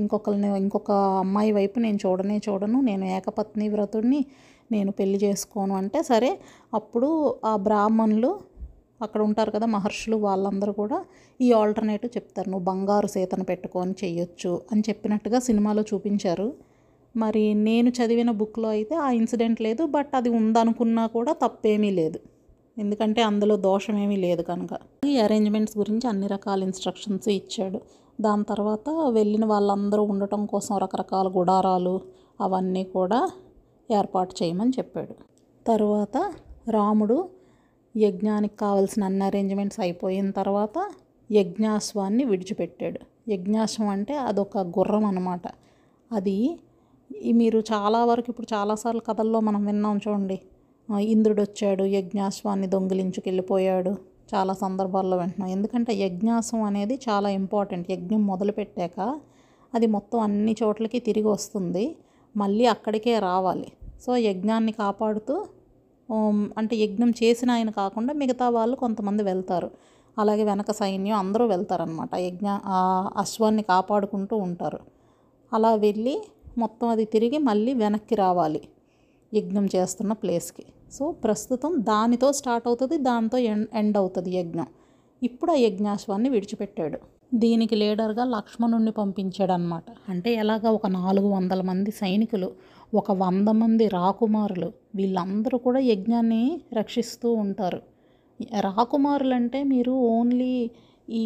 ఇంకొకరిని 0.00 0.48
ఇంకొక 0.58 0.90
అమ్మాయి 1.24 1.52
వైపు 1.52 1.78
నేను 1.80 1.98
చూడనే 2.04 2.36
చూడను. 2.46 2.78
నేను 2.80 3.04
ఏకపత్ని 3.16 3.66
వ్రతుడిని 3.68 4.20
నేను 4.72 4.90
పెళ్ళి 4.90 5.18
చేసుకోను 5.24 5.74
అంటే 5.74 5.98
సరే 6.02 6.30
అప్పుడు 6.74 7.08
ఆ 7.44 7.54
బ్రాహ్మణులు 7.56 8.30
అక్కడ 9.02 9.20
ఉంటారు 9.28 9.50
కదా 9.50 9.66
మహర్షులు 9.66 10.16
వాళ్ళందరూ 10.16 10.72
కూడా 10.72 10.98
ఈ 11.40 11.48
ఆల్టర్నేటివ్ 11.52 12.12
చెప్తారు. 12.16 12.48
నువ్వు 12.50 12.64
బంగారు 12.64 13.06
సీతను 13.06 13.44
పెట్టుకొని 13.44 13.94
చేయొచ్చు 14.02 14.52
అని 14.72 14.82
చెప్పినట్టుగా 14.88 15.38
సినిమాలో 15.38 15.82
చూపించారు. 15.82 16.48
మరి 17.14 17.44
నేను 17.54 17.88
చదివిన 17.90 18.30
బుక్లో 18.30 18.68
అయితే 18.68 18.94
ఆ 18.96 19.08
ఇన్సిడెంట్ 19.20 19.60
లేదు 19.60 19.82
బట్ 19.96 20.12
అది 20.20 20.30
ఉందనుకున్నా 20.40 21.06
కూడా 21.06 21.32
తప్పేమీ 21.42 21.90
లేదు. 21.90 22.18
ఎందుకంటే 22.76 23.22
అందులో 23.22 23.56
దోషం 23.56 23.98
ఏమీ 23.98 24.16
లేదు 24.16 24.42
కనుక. 24.42 24.72
ఈ 25.06 25.18
అరేంజ్మెంట్స్ 25.18 25.78
గురించి 25.78 26.08
అన్ని 26.08 26.26
రకాల 26.26 26.62
ఇన్స్ట్రక్షన్స్ 26.62 27.28
ఇచ్చాడు. 27.28 27.80
దాని 28.20 28.44
తర్వాత 28.44 28.88
వెళ్ళిన 29.10 29.44
వాళ్ళందరూ 29.44 30.02
ఉండటం 30.02 30.46
కోసం 30.46 30.78
రకరకాల 30.78 31.28
గుడారాలు 31.28 31.94
అవన్నీ 32.40 32.84
కూడా 32.84 33.20
ఏర్పాటు 33.90 34.34
చేయమని 34.42 34.70
చెప్పాడు. 34.70 35.14
తర్వాత 35.66 36.16
రాముడు 36.68 37.28
యజ్ఞానికి 37.94 38.56
కావలసిన 38.56 39.04
అన్ని 39.04 39.24
అరేంజ్మెంట్స్ 39.24 39.80
అయిపోయిన 39.80 40.30
తర్వాత 40.30 40.76
యజ్ఞాశ్వాన్ని 41.30 42.24
విడిచిపెట్టాడు. 42.24 43.00
యజ్ఞాశ్వం 43.32 43.88
అంటే 43.88 44.14
అదొక 44.16 44.58
గుర్రం 44.58 45.04
అనమాట 45.04 45.46
అది 46.10 46.36
మీరు 47.32 47.58
చాలా 47.72 48.04
వరకు 48.04 48.26
ఇప్పుడు 48.28 48.54
చాలాసార్లు 48.54 49.00
కథల్లో 49.00 49.40
మనం 49.40 49.64
విన్నాం 49.64 49.96
చూడండి. 49.96 50.38
ఇంద్రుడు 50.88 51.42
వచ్చాడు 51.42 51.84
యజ్ఞాశ్వాన్ని 51.84 52.66
దొంగిలించుకెళ్ళిపోయాడు. 52.66 53.92
చాలా 54.32 54.52
సందర్భాల్లో 54.54 55.16
వింటున్నాం 55.16 55.50
ఎందుకంటే 55.50 55.92
యజ్ఞాసం 55.94 56.62
అనేది 56.62 56.94
చాలా 57.08 57.28
ఇంపార్టెంట్. 57.28 57.90
యజ్ఞం 57.90 58.26
మొదలుపెట్టాక 58.26 58.98
అది 59.74 59.86
మొత్తం 59.86 60.20
అన్ని 60.20 60.52
చోట్లకి 60.62 60.98
తిరిగి 60.98 61.26
వస్తుంది. 61.26 61.84
మళ్ళీ 62.36 62.64
అక్కడికే 62.66 63.18
రావాలి. 63.18 63.68
సో 64.06 64.16
యజ్ఞాన్ని 64.16 64.72
కాపాడుతూ 64.72 65.34
అంటే 66.58 66.76
యజ్ఞం 66.76 67.10
చేసిన 67.22 67.50
ఆయన 67.50 67.70
కాకుండా 67.70 68.12
మిగతా 68.14 68.48
వాళ్ళు 68.48 68.76
కొంతమంది 68.76 69.22
వెళ్తారు. 69.22 69.70
అలాగే 70.18 70.44
వెనక 70.44 70.70
సైన్యం 70.70 71.16
అందరూ 71.16 71.46
వెళ్తారనమాట 71.46 72.14
యజ్ఞ 72.14 72.48
ఆ 72.64 72.78
అశ్వాన్ని 73.16 73.62
కాపాడుకుంటూ 73.62 74.36
ఉంటారు. 74.36 74.80
అలా 75.52 75.74
వెళ్ళి 75.74 76.16
మొత్తం 76.58 76.88
అది 76.88 77.04
తిరిగి 77.04 77.38
మళ్ళీ 77.38 77.72
వెనక్కి 77.74 78.14
రావాలి. 78.14 78.60
యజ్ఞం 79.34 79.66
చేస్తున్న 79.76 80.12
ప్లేస్కి. 80.12 80.64
సో 80.92 81.04
ప్రస్తుతం 81.24 81.72
దానితో 81.78 82.32
స్టార్ట్ 82.32 82.66
అవుతుంది 82.68 82.98
దానితో 82.98 83.38
ఎండ్ 83.52 83.68
ఎండ్ 83.74 83.96
అవుతుంది 83.96 84.30
యజ్ఞం. 84.36 84.66
ఇప్పుడు 85.22 85.50
ఆ 85.52 85.54
యజ్ఞాశ్వాన్ని 85.54 86.28
విడిచిపెట్టాడు. 86.28 86.98
దీనికి 87.34 87.74
లీడర్గా 87.76 88.24
లక్ష్మణుణ్ణి 88.24 88.90
పంపించాడు 88.90 89.52
అనమాట 89.52 89.84
అంటే 90.08 90.34
ఎలాగ 90.34 90.64
ఒక 90.68 90.86
నాలుగు 90.86 91.28
వందల 91.28 91.60
మంది 91.62 91.90
సైనికులు 91.90 92.48
ఒక 92.94 93.12
వంద 93.12 93.48
మంది 93.48 93.88
రాకుమారులు 93.88 94.68
వీళ్ళందరూ 94.94 95.58
కూడా 95.58 95.80
యజ్ఞాన్ని 95.80 96.42
రక్షిస్తూ 96.72 97.32
ఉంటారు. 97.44 97.80
రాకుమారులు 98.60 99.34
అంటే 99.34 99.62
మీరు 99.62 99.92
ఓన్లీ 99.92 100.52
ఈ 101.08 101.22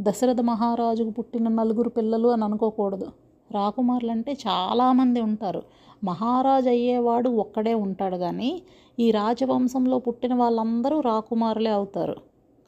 దశరథ 0.00 0.40
మహారాజుకు 0.40 1.10
పుట్టిన 1.10 1.48
నలుగురు 1.48 1.88
పిల్లలు 1.88 2.28
అని 2.28 2.44
అనుకోకూడదు. 2.44 3.08
రాకుమారులు 3.50 4.10
అంటే 4.10 4.32
చాలామంది 4.46 5.20
ఉంటారు. 5.20 5.62
మహారాజు 6.04 6.68
అయ్యేవాడు 6.68 7.28
ఒక్కడే 7.28 7.74
ఉంటాడు 7.74 8.16
కానీ 8.16 8.62
ఈ 8.98 9.10
రాజవంశంలో 9.10 9.98
పుట్టిన 9.98 10.34
వాళ్ళందరూ 10.34 11.00
రాకుమారులే 11.00 11.70
అవుతారు. 11.70 12.16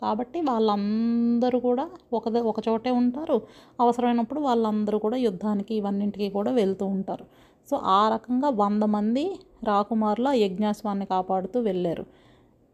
కాబట్టి 0.03 0.41
వాళ్ళందరూ 0.41 1.61
కూడా 1.61 1.89
ఒక 2.13 2.29
ఒక 2.29 2.69
చోటే 2.69 2.91
ఉంటారు. 2.91 3.43
అవసరమైనప్పుడు 3.81 4.41
వాళ్ళందరూ 4.41 4.99
కూడా 4.99 5.17
యుద్ధానికి 5.17 5.75
ఇవన్నింటికి 5.75 6.29
కూడా 6.29 6.51
వెళ్తూ 6.51 6.87
ఉంటారు. 6.87 7.25
సో 7.71 7.77
ఆ 7.77 8.09
రకంగా 8.15 8.49
వంద 8.49 8.83
మంది 8.83 9.39
రాకుమారులు 9.65 10.29
ఆ 10.29 10.33
యజ్ఞాశ్వాన్ని 10.33 11.07
కాపాడుతూ 11.07 11.61
వెళ్ళారు. 11.61 12.07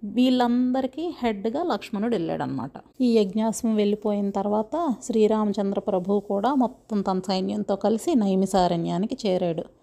వీళ్ళందరికీ 0.04 1.12
హెడ్గా 1.22 1.62
లక్ష్మణుడు 1.62 2.16
వెళ్ళాడనమాట 2.16 2.70
ఈ 3.00 3.16
యజ్ఞాశ్వం 3.16 3.76
వెళ్ళిపోయిన 3.76 4.30
తర్వాత 4.30 4.94
శ్రీరామచంద్ర 5.02 5.80
ప్రభువు 5.80 6.20
కూడా 6.20 6.54
మొత్తం 6.54 7.00
తన 7.00 7.20
సైన్యంతో 7.26 7.76
కలిసి 7.76 8.14
నైమిసారణ్యానికి 8.14 9.18
చేరాడు. 9.26 9.77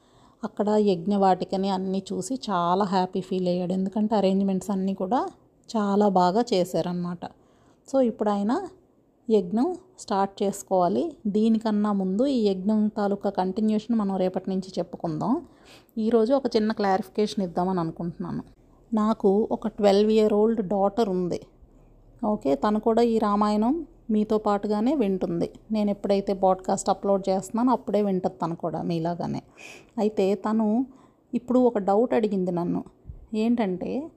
అక్కడ 0.48 0.70
యజ్ఞవాటికని 0.92 1.70
అన్నీ 1.75 2.00
చూసి 2.10 2.34
చాలా 2.50 2.86
హ్యాపీ 2.94 3.22
ఫీల్ 3.28 3.48
అయ్యాడు. 3.52 3.74
ఎందుకంటే 3.80 4.14
అరేంజ్మెంట్స్ 4.16 4.72
అన్నీ 4.75 4.94
కూడా 5.02 5.20
చాలా 5.70 6.08
బాగా 6.20 6.42
చేశారనమాట 6.54 7.25
సో 7.88 7.96
ఇప్పుడు 8.10 8.30
ఆయన 8.36 8.54
యజ్ఞం 9.28 9.68
స్టార్ట్ 10.00 10.34
చేసుకోవాలి. 10.42 11.04
దీనికన్నా 11.36 11.92
ముందు 12.02 12.24
ఈ 12.36 12.40
యజ్ఞం 12.50 12.82
తాలూకా 12.98 13.30
కంటిన్యూషన్ 13.40 13.96
మనం 14.02 14.16
రేపటి 14.24 14.48
నుంచి 14.50 14.70
చెప్పుకుందాం. 14.78 15.34
ఈరోజు 15.98 16.32
ఒక 16.40 16.48
చిన్న 16.56 16.72
క్లారిఫికేషన్ 16.80 17.44
ఇద్దామని 17.48 17.80
అనుకుంటున్నాను. 17.84 18.44
నాకు 18.92 19.32
ఒక 19.52 19.68
ట్వెల్వ్ 19.78 20.12
ఇయర్ 20.18 20.34
ఓల్డ్ 20.40 20.62
డాటర్ 20.74 21.10
ఉంది. 21.18 21.40
ఓకే 22.25 22.52
తను 22.56 22.80
కూడా 22.80 23.02
ఈ 23.14 23.16
రామాయణం 23.28 23.74
మీతో 24.10 24.38
పాటుగానే 24.38 24.96
వింటుంది. 24.96 25.50
నేను 25.72 25.90
ఎప్పుడైతే 25.90 26.34
పాడ్కాస్ట్ 26.34 26.90
అప్లోడ్ 26.90 27.30
చేస్తున్నానో 27.30 27.72
అప్పుడే 27.72 28.02
వింటుంది 28.02 28.36
తను 28.44 28.56
కూడా 28.56 28.82
మీలాగానే. 28.82 29.42
అయితే 29.98 30.36
తను 30.36 30.86
ఇప్పుడు 31.34 31.60
ఒక 31.60 31.78
డౌట్ 31.78 32.14
అడిగింది 32.14 32.52
నన్ను. 32.52 32.84
ఏంటంటే 33.36 34.12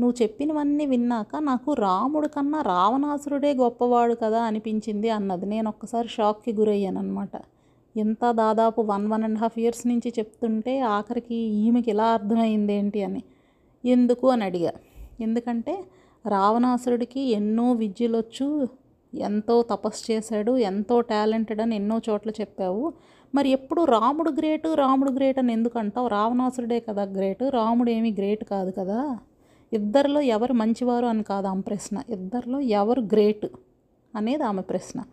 నువ్వు 0.00 0.22
చెప్పినవన్నీ 0.22 0.86
విన్నాక 0.86 1.36
నాకు 1.40 1.72
రాముడు 1.72 2.28
కన్నా 2.28 2.62
రావణాసురుడే 2.62 3.54
గొప్పవాడు 3.54 4.14
కదా 4.14 4.42
అనిపించింది 4.42 5.10
అన్నది. 5.10 5.46
నేను 5.46 5.68
ఒక్కసారి 5.68 6.08
షాక్కి 6.08 6.52
గురయ్యాను 6.52 6.98
అనమాట 6.98 7.30
ఎంత 7.96 8.30
దాదాపు 8.30 8.82
one 8.82 9.06
one 9.06 9.24
and 9.24 9.38
half 9.38 9.58
years 9.58 9.86
నుంచి 9.86 10.12
చెప్తుంటే 10.18 10.80
ఆఖరికి 10.80 11.34
ఈమెకి 11.34 11.90
ఇలా 11.90 12.04
అర్థమైంది 12.04 12.72
ఏంటి 12.72 13.02
అని. 13.02 13.22
ఎందుకు 13.84 14.28
అని 14.28 14.44
అడిగా. 14.44 14.72
ఎందుకంటే 15.20 15.84
రావణాసురుడికి 16.28 17.20
ఎన్నో 17.20 17.72
విద్యలొచ్చు 17.72 18.68
ఎంతో 19.14 19.62
తపస్సు 19.62 20.12
చేశాడు 20.12 20.56
ఎంతో 20.56 21.00
టాలెంటెడ్ 21.00 21.60
అని 21.60 21.76
ఎన్నో 21.76 22.00
చోట్ల 22.10 22.30
చెప్పావు. 22.30 22.92
మరి 23.34 23.50
ఎప్పుడు 23.50 23.84
రాముడు 23.84 24.30
గ్రేట్ 24.30 24.66
రాముడు 24.74 25.10
గ్రేట్ 25.10 25.38
అని 25.38 25.52
ఎందుకు 25.52 25.78
అంటావు? 25.78 26.08
రావణాసురుడే 26.08 26.80
కదా 26.80 27.02
గ్రేట్ 27.02 27.42
రాముడు 27.50 27.90
ఏమీ 27.90 28.10
గ్రేట్ 28.12 28.44
కాదు 28.44 28.70
కదా. 28.70 29.18
ఇద్దరిలో 29.72 30.20
ఎవరు 30.20 30.52
మంచివారు 30.52 31.06
అని 31.06 31.22
కాదు 31.22 31.46
ఆమె 31.46 31.60
ప్రశ్న. 31.60 32.02
ఇద్దరిలో 32.08 32.60
ఎవరు 32.60 33.00
గ్రేట్ 33.00 33.46
అనేది 34.16 34.42
ఆమె 34.42 34.62
ప్రశ్న. 34.62 35.04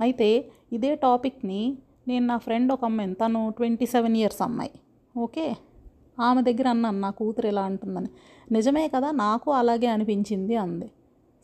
అయితే 0.00 0.50
ఇదే 0.72 0.94
టాపిక్ని 0.94 1.78
నేను 2.08 2.26
నా 2.26 2.36
ఫ్రెండ్ 2.36 2.72
ఒక 2.72 2.84
అమ్మాయిని 2.84 3.14
తను 3.14 3.50
ట్వంటీ 3.56 3.86
సెవెన్ 3.86 4.16
ఇయర్స్ 4.16 4.42
అమ్మాయి 4.42 4.70
ఓకే? 5.16 5.56
ఆమె 6.20 6.42
దగ్గర 6.42 6.68
అన్నాను 6.68 7.00
నా 7.00 7.10
కూతురు 7.10 7.46
ఇలా 7.46 7.62
అంటుందని. 7.62 8.08
నిజమే 8.52 8.88
కదా 8.88 9.10
నాకు 9.10 9.52
అలాగే 9.52 9.86
అనిపించింది 9.86 10.56
అంది. 10.56 10.90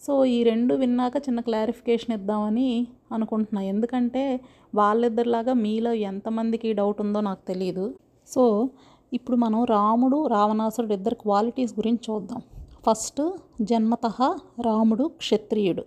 సో 0.06 0.24
ఈ 0.24 0.42
రెండు 0.42 0.74
విన్నాక 0.74 1.16
చిన్న 1.16 1.40
క్లారిఫికేషన్ 1.40 2.14
ఇద్దామని 2.14 2.86
అనుకుంటున్నా. 3.12 3.62
ఎందుకంటే 3.62 4.40
వాళ్ళిద్దరిలాగా 4.74 5.52
మీలో 5.52 5.92
ఎంతమందికి 5.92 6.72
డౌట్ 6.72 7.00
ఉందో 7.00 7.20
నాకు 7.20 7.46
తెలియదు 7.48 7.94
సో 8.28 8.68
ఇప్పుడు 9.12 9.36
మనం 9.36 9.64
రాముడు 9.64 10.26
రావణాసురుడు 10.26 10.92
ఇద్దరు 10.92 11.14
క్వాలిటీస్ 11.14 11.72
గురించి 11.72 12.14
చూద్దాం. 12.14 12.42
ఫస్ట్ 12.86 13.22
జన్మత 13.62 14.06
రాముడు 14.60 15.04
క్షత్రియుడు 15.04 15.84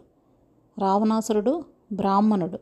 రావణాసురుడు 0.80 1.66
బ్రాహ్మణుడు. 1.94 2.60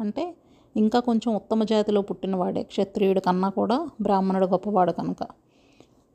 అంటే 0.00 0.34
ఇంకా 0.76 1.00
కొంచెం 1.00 1.34
ఉత్తమ 1.34 1.64
జాతిలో 1.64 2.02
పుట్టినవాడే 2.02 2.62
క్షత్రియుడు 2.62 3.20
కన్నా 3.20 3.48
కూడా 3.48 3.90
బ్రాహ్మణుడు 4.00 4.46
గొప్పవాడు 4.46 4.92
కనుక. 4.92 5.26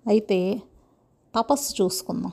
అయితే 0.07 0.61
తపస్సు 1.35 1.83
చూసుకుందాం. 1.83 2.31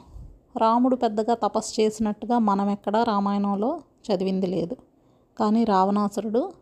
రాముడు 0.59 0.97
పెద్దగా 0.97 1.35
తపస్సు 1.35 1.81
చేసినట్టుగా 1.81 2.39
మనం 2.39 2.71
ఎక్కడా 2.71 3.03
రామాయణంలో 3.03 3.81
చదివింది 4.07 4.47
లేదు. 4.47 4.77
కానీ 5.39 5.65
రావణాసురుడు 5.65 6.53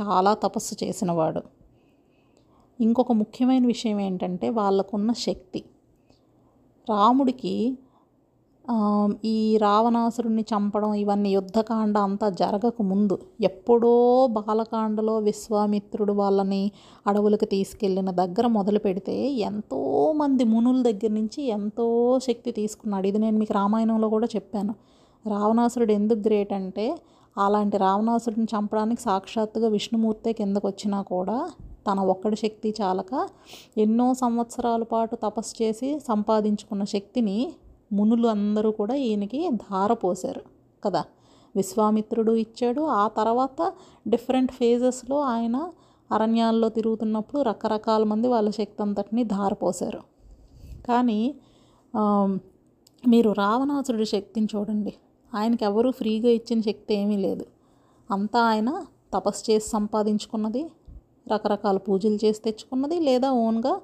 చాలా 0.00 0.34
తపస్సు 0.34 0.84
చేసినవాడు. 0.84 1.42
ఇంకొక 2.80 3.12
ముఖ్యమైన 3.12 3.66
విషయం 3.66 4.00
ఏంటంటే 4.00 4.48
వాళ్ళకున్న 4.48 5.12
శక్తి. 5.12 5.64
రాముడికి 6.90 7.78
ఈ 9.24 9.56
రావణాసురుణ్ణి 9.56 10.42
చంపడం 10.42 10.94
ఇవన్నీ 10.94 11.30
యుద్ధకాండ 11.30 11.98
అంతా 11.98 12.28
జరగక 12.28 12.82
ముందు 12.82 13.18
ఎప్పుడో 13.42 13.92
బాలకాండలో 14.26 15.18
విశ్వామిత్రుడు 15.18 16.12
వాళ్ళని 16.12 16.70
అడవులకు 17.06 17.44
తీసుకెళ్ళిన 17.44 18.10
దగ్గర 18.10 18.46
మొదలు 18.46 18.78
పెడితే 18.78 19.28
ఎంతోమంది 19.30 20.44
మునుల 20.44 20.82
దగ్గర 20.82 21.10
నుంచి 21.10 21.42
ఎంతో 21.42 21.86
శక్తి 22.18 22.52
తీసుకున్నాడు. 22.52 23.06
ఇది 23.06 23.18
నేను 23.18 23.38
మీకు 23.38 23.52
రామాయణంలో 23.52 24.08
కూడా 24.08 24.28
చెప్పాను. 24.36 24.74
రావణాసురుడు 25.24 25.92
ఎందుకు 25.92 26.20
గ్రేట్ 26.20 26.52
అంటే 26.52 26.86
అలాంటి 27.36 27.76
రావణాసురుడిని 27.76 28.48
చంపడానికి 28.54 29.02
సాక్షాత్తుగా 29.02 29.68
విష్ణుమూర్తే 29.68 30.32
కిందకు 30.32 30.66
వచ్చినా 30.66 31.02
కూడా 31.02 31.38
తన 31.88 32.00
ఒక్కడి 32.00 32.36
శక్తి 32.36 32.74
చాలక 32.80 33.28
ఎన్నో 33.78 34.14
సంవత్సరాల 34.14 34.82
పాటు 34.82 35.14
తపస్సు 35.16 35.62
చేసి 35.62 36.00
సంపాదించుకున్న 36.00 36.84
శక్తిని 36.84 37.38
మునులు 37.92 38.26
అందరూ 38.28 38.70
కూడా 38.70 38.94
ఈయనకి 38.94 39.40
ధార 39.54 39.92
పోశారు 39.92 40.42
కదా. 40.84 41.02
విశ్వామిత్రుడు 41.56 42.32
ఇచ్చాడు. 42.32 42.82
ఆ 42.82 43.08
తర్వాత 43.08 43.60
డిఫరెంట్ 44.08 44.52
ఫేజెస్లో 44.52 45.18
ఆయన 45.20 45.56
అరణ్యాల్లో 46.10 46.68
తిరుగుతున్నప్పుడు 46.68 47.42
రకరకాల 47.42 48.04
మంది 48.04 48.28
వాళ్ళ 48.28 48.48
శక్తి 48.50 48.82
అంతటిని 48.82 49.24
ధారపోశారు 49.24 50.02
కానీ 50.88 51.20
మీరు 53.06 53.30
రావణాసురుడి 53.32 54.06
శక్తిని 54.06 54.48
చూడండి. 54.54 54.92
ఆయనకి 55.32 55.64
ఎవరు 55.64 55.90
ఫ్రీగా 55.90 56.28
ఇచ్చిన 56.28 56.60
శక్తి 56.60 56.94
ఏమీ 56.94 57.16
లేదు. 57.16 57.44
అంతా 58.10 58.40
ఆయన 58.42 58.70
తపస్సు 59.14 59.50
చేసి 59.50 59.68
సంపాదించుకున్నది 59.68 60.62
రకరకాల 61.32 61.76
పూజలు 61.76 62.18
చేసి 62.24 62.40
తెచ్చుకున్నది 62.42 63.00
లేదా 63.00 63.30
ఓన్గా 63.30 63.74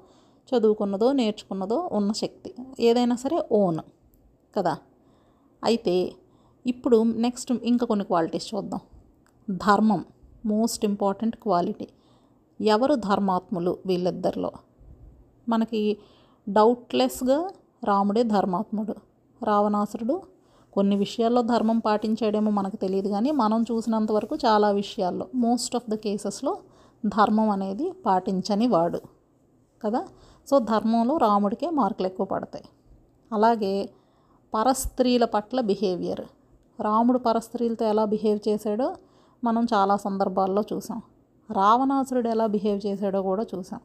చదువుకున్నదో 0.49 1.11
నేర్చుకున్నదో 1.11 1.89
ఉన్న 1.91 2.11
శక్తి. 2.11 2.53
ఏదైనా 2.79 3.15
సరే 3.15 3.47
ఓన్ 3.51 3.79
కదా. 4.57 4.77
అయితే 5.63 6.13
ఇప్పుడు 6.65 7.03
నెక్స్ట్ 7.03 7.51
ఇంకా 7.51 7.85
కొన్ని 7.85 8.05
క్వాలిటీస్ 8.05 8.55
చూద్దాం. 8.55 8.79
ధర్మం 9.49 10.05
మోస్ట్ 10.45 10.85
ఇంపార్టెంట్ 10.85 11.35
క్వాలిటీ. 11.35 11.87
ఎవరు 12.61 12.95
ధర్మాత్ములు 12.95 13.77
వీళ్ళిద్దరిలో? 13.85 14.51
మనకి 15.49 15.97
డౌట్లెస్గా 16.49 17.49
రాముడే 17.83 18.23
ధర్మాత్ముడు. 18.23 18.93
రావణాసురుడు 19.45 20.21
కొన్ని 20.73 20.95
విషయాల్లో 20.95 21.41
ధర్మం 21.41 21.79
పాటించాడేమో 21.79 22.51
మనకు 22.51 22.75
తెలియదు 22.75 23.09
కానీ 23.09 23.31
మనం 23.31 23.65
చూసినంత 23.71 24.11
వరకు 24.11 24.35
చాలా 24.35 24.71
విషయాల్లో 24.71 25.27
మోస్ట్ 25.35 25.75
ఆఫ్ 25.75 25.89
ద 25.89 25.95
కేసెస్లో 25.95 26.57
ధర్మం 27.05 27.49
అనేది 27.49 27.91
పాటించని 28.05 28.67
వాడు 28.67 29.01
కదా. 29.81 30.07
సో 30.49 30.59
ధర్మంలో 30.59 31.17
రాముడికే 31.17 31.69
మార్కులు 31.69 32.07
ఎక్కువ 32.07 32.25
పడతాయి. 32.25 32.65
అలాగే 33.33 33.89
పరస్త్రీల 34.53 35.25
పట్ల 35.25 35.61
బిహేవియర్. 35.61 36.21
రాముడు 36.81 37.17
పరస్త్రీలతో 37.17 37.85
ఎలా 37.85 38.05
బిహేవ్ 38.05 38.39
చేశాడో 38.47 38.95
మనం 39.43 39.65
చాలా 39.73 39.97
సందర్భాల్లో 39.97 40.63
చూసాం. 40.73 41.01
రావణాసురుడు 41.51 42.29
ఎలా 42.29 42.47
బిహేవ్ 42.47 42.81
చేశాడో 42.85 43.21
కూడా 43.21 43.45
చూసాం. 43.55 43.79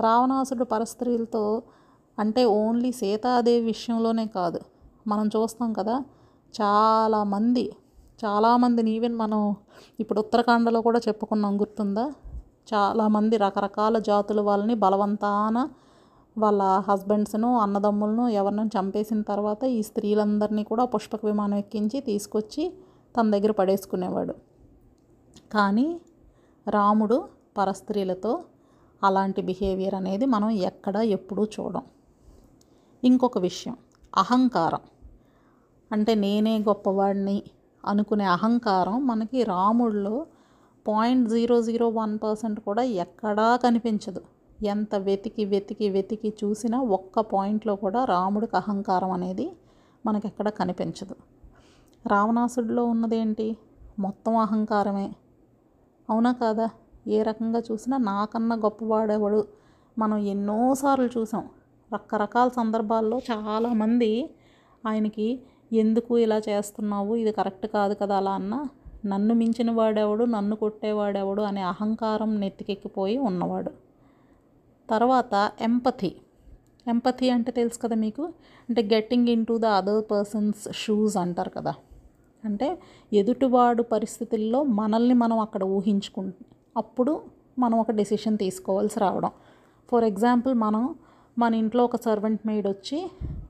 రావణాసురుడు 0.00 0.64
పరస్త్రీలతో 0.64 1.62
అంటే 2.18 2.44
ఓన్లీ 2.44 2.92
సీతాదేవి 2.92 3.66
విషయంలోనే 3.66 4.26
కాదు. 4.26 4.60
మనం 5.06 5.26
చూస్తాం 5.26 5.72
కదా 5.72 6.04
చాలామంది 6.62 7.76
చాలామందిని 8.24 8.90
ఈవెన్ 8.90 9.14
మనం 9.14 9.56
ఇప్పుడు 10.00 10.18
ఉత్తరాఖండలో 10.18 10.80
కూడా 10.82 11.00
చెప్పుకున్నాం 11.08 11.60
గుర్తుందా? 11.60 12.12
చాలామంది 12.74 13.36
రకరకాల 13.36 13.98
జాతుల 13.98 14.40
వాళ్ళని 14.40 14.74
బలవంతాన 14.74 15.68
వాళ్ళ 16.38 16.62
హస్బెండ్స్ను 16.88 17.58
అన్నదమ్ములను 17.58 18.28
ఎవరినైనా 18.28 18.80
చంపేసిన 18.80 19.22
తర్వాత 19.22 19.64
ఈ 19.64 19.82
స్త్రీలందరినీ 19.82 20.64
కూడా 20.64 20.84
పుష్పక 20.84 21.26
విమానం 21.26 21.58
ఎక్కించి 21.58 22.00
తీసుకొచ్చి 22.00 22.72
తన 23.16 23.30
దగ్గర 23.30 23.50
పడేసుకునేవాడు. 23.50 24.34
కానీ 25.52 26.00
రాముడు 26.68 27.28
పరస్త్రీలతో 27.58 28.44
అలాంటి 29.04 29.42
బిహేవియర్ 29.42 29.94
అనేది 29.94 30.26
మనం 30.26 30.50
ఎక్కడ 30.50 30.96
ఎప్పుడూ 30.96 31.44
చూడం. 31.44 31.82
ఇంకొక 33.04 33.38
విషయం 33.38 33.76
అహంకారం. 34.16 34.80
అంటే 35.92 36.14
నేనే 36.14 36.58
గొప్పవాడిని 36.58 37.42
అనుకునే 37.86 38.24
అహంకారం 38.24 39.06
మనకి 39.06 39.42
రాముడిలో 39.42 40.26
point 40.88 41.28
zero 41.28 41.62
zero 41.62 41.88
one 41.88 42.18
percent 42.22 42.60
కూడా 42.60 42.82
ఎక్కడా 42.82 43.56
కనిపించదు. 43.56 44.20
ఎంత 44.62 44.94
వెతికి 44.94 45.44
వెతికి 45.44 45.88
వెతికి 45.88 46.34
చూసినా 46.44 46.80
ఒక్క 46.80 47.20
పాయింట్లో 47.20 47.76
కూడా 47.76 48.04
రాముడికి 48.04 48.56
అహంకారం 48.56 49.10
అనేది 49.10 49.52
మనకి 50.06 50.28
ఎక్కడ 50.28 50.48
కనిపించదు. 50.48 51.14
రావణాసుడిలో 52.06 52.84
ఉన్నదేంటి? 52.84 53.56
మొత్తం 53.98 54.36
అహంకారమే. 54.36 55.12
అవునా 56.10 56.32
కాదా? 56.32 56.68
ఏ 57.08 57.22
రకంగా 57.22 57.62
చూసినా 57.72 57.96
నాకన్నా 57.96 58.56
గొప్పవాడేవాడు? 58.56 59.46
మనం 59.98 60.16
ఎన్నోసార్లు 60.16 61.08
చూసాం. 61.18 61.48
రకరకాల 61.94 62.48
సందర్భాల్లో 62.48 63.18
చాలామంది 63.18 64.34
ఆయనకి 64.86 65.42
ఎందుకు 65.72 66.18
ఇలా 66.18 66.40
చేస్తున్నావు? 66.48 67.14
ఇది 67.14 67.32
కరెక్ట్ 67.32 67.66
కాదు 67.66 67.94
కదా 67.94 68.16
అలా 68.16 68.30
అన్న 68.30 68.66
నన్ను 69.06 69.34
మించిన 69.34 69.70
వాడెవడు? 69.70 70.24
నన్ను 70.24 70.56
కొట్టేవాడెవడు? 70.56 71.42
అనే 71.42 71.60
అహంకారం 71.60 72.40
నెత్తికెక్కిపోయి 72.40 73.18
ఉన్నవాడు. 73.18 73.89
తర్వాత 74.90 75.50
ఎంపథీ 75.60 76.10
ఎంపథీ 76.88 77.28
అంటే 77.30 77.50
తెలుసు 77.52 77.78
కదా 77.78 77.96
మీకు? 77.96 78.24
అంటే 78.68 78.82
getting 78.92 79.28
into 79.46 79.58
the 79.58 79.64
other 79.64 80.04
person's 80.10 80.62
shoes 80.72 81.16
అంటారు 81.16 81.50
కదా. 81.50 81.74
అంటే 82.44 82.68
ఎదుటివాడు 83.12 83.82
పరిస్థితుల్లో 83.82 84.62
మనల్ని 84.62 85.14
మనం 85.14 85.38
అక్కడ 85.38 85.64
ఊహించుకుంటు 85.64 86.44
అప్పుడు 86.76 87.20
మనం 87.58 87.78
ఒక 87.78 87.90
డెసిషన్ 87.90 88.38
తీసుకోవాల్సి 88.38 89.00
రావడం. 89.00 89.30
ఫర్ 89.92 90.04
ఎగ్జాంపుల్ 90.04 90.54
మనం 90.54 90.94
మన 91.38 91.54
ఇంట్లో 91.54 91.84
ఒక 91.84 91.96
సర్వెంట్ 91.96 92.46
మెయిడ్ 92.46 92.66
వచ్చి 92.68 92.98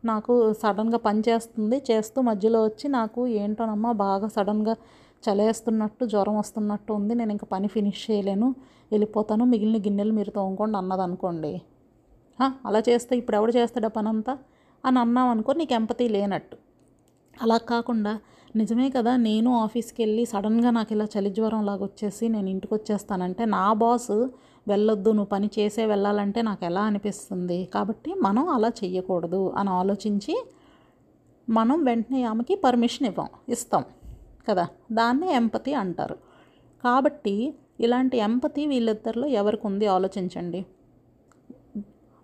నాకు 0.05 0.35
సడన్గా 0.53 0.99
పని 0.99 1.23
చేస్తుంది 1.29 1.83
చేస్తూ 1.91 2.21
మధ్యలో 2.21 2.65
వచ్చి 2.65 2.89
నాకు 2.89 3.27
ఏంటోనమ్మా 3.27 3.93
బాగా 3.93 4.29
సడన్గా 4.29 4.75
చలేస్తున్నట్టు 5.23 6.05
జ్వరం 6.05 6.37
వస్తున్నట్టు 6.39 6.93
ఉంది 6.93 7.15
నేను 7.15 7.33
ఇంకా 7.33 7.47
పని 7.53 7.69
ఫినిష్ 7.69 8.11
చేయలేను 8.11 8.55
వెళ్ళిపోతాను 8.93 9.45
మిగిలిన 9.45 9.83
గిన్నెలు 9.83 10.13
మీరు 10.13 10.31
తోముకోండి 10.31 10.79
అన్నది 10.79 11.03
అనుకోండి. 11.03 11.63
అలా 12.67 12.83
చేస్తే 12.89 13.17
ఇప్పుడు 13.17 13.37
ఎవడు 13.37 13.53
చేస్తాడా 13.53 13.89
పనంతా? 13.89 14.39
అని 14.85 14.99
అన్నాం 14.99 15.29
అనుకో 15.29 15.53
నీకు 15.53 15.75
ఎంపతి 15.75 16.09
లేనట్టు. 16.09 16.57
అలా 17.43 17.57
కాకుండా 17.57 18.19
నిజమే 18.57 18.91
కదా 18.91 19.17
నేను 19.17 19.55
ఆఫీస్కి 19.55 20.03
వెళ్ళి 20.03 20.25
సడన్గా 20.27 20.71
నాకు 20.71 20.93
ఇలా 20.93 21.07
చలి 21.19 21.31
జ్వరం 21.31 21.67
లాగా 21.67 21.85
వచ్చేసి 21.85 22.29
నేను 22.29 22.49
ఇంటికి 22.49 22.75
వచ్చేస్తానంటే 22.75 23.45
నా 23.45 23.73
బాస్ 23.73 24.11
వెళ్ళొద్దు 24.69 25.11
నువ్వు 25.11 25.25
పని 25.25 25.51
చేసే 25.59 25.87
వెళ్ళాలంటే 25.87 26.43
నాకు 26.43 26.65
ఎలా 26.65 26.81
అనిపిస్తుంది? 26.81 27.65
కాబట్టి 27.75 28.15
మనం 28.15 28.49
అలా 28.49 28.69
చెయ్యకూడదు 28.69 29.53
అని 29.57 29.71
ఆలోచించి 29.71 30.47
మనం 31.49 31.85
వెంటనే 31.85 32.23
ఆమెకి 32.25 32.55
పర్మిషన్ 32.55 33.07
ఇవ్వం 33.07 33.29
ఇస్తాం 33.49 33.85
కదా. 34.49 34.69
దాన్నే 34.93 35.35
ఎంపతి 35.35 35.75
అంటారు. 35.75 36.15
కాబట్టి 36.85 37.55
ఇలాంటి 37.81 38.17
ఎంపతి 38.17 38.67
వీళ్ళిద్దరిలో 38.67 39.27
ఎవరికి 39.27 39.67
ఉంది 39.67 39.87
ఆలోచించండి. 39.87 40.67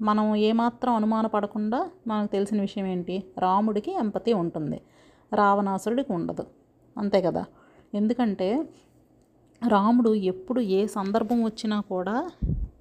మనం 0.03 0.37
ఏమాత్రం 0.37 0.95
అనుమానపడకుండా 0.95 1.91
మనకు 2.07 2.33
తెలిసిన 2.33 2.61
విషయం 2.61 2.87
ఏంటి? 2.87 3.25
రాముడికి 3.39 3.93
ఎంపతి 3.93 4.33
ఉంటుంది. 4.33 4.81
రావణాసురుడికి 5.35 6.13
ఉండదు. 6.13 6.47
అంతే 6.99 7.23
కదా? 7.23 7.45
ఎందుకంటే 7.95 8.65
రాముడు 9.69 10.15
ఎప్పుడు 10.15 10.61
ఏ 10.61 10.87
సందర్భం 10.87 11.45
వచ్చినా 11.45 11.81
కూడా 11.81 12.31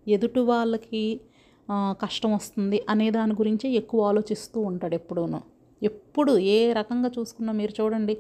ఎదుటి 0.08 0.40
వాళ్ళకి 0.40 1.22
కష్టం 1.72 2.34
వస్తుంది 2.34 2.86
అనే 2.90 3.12
దాని 3.12 3.34
గురించి 3.34 3.70
ఎక్కువ 3.70 4.06
ఆలోచిస్తూ 4.06 4.62
ఉంటాడు 4.62 4.96
ఎప్పుడూను. 4.96 5.42
ఎప్పుడు 5.84 6.38
ఏ 6.38 6.74
రకంగా 6.74 7.12
చూసుకున్నా 7.20 7.54
మీరు 7.54 7.82
చూడండి 7.82 8.18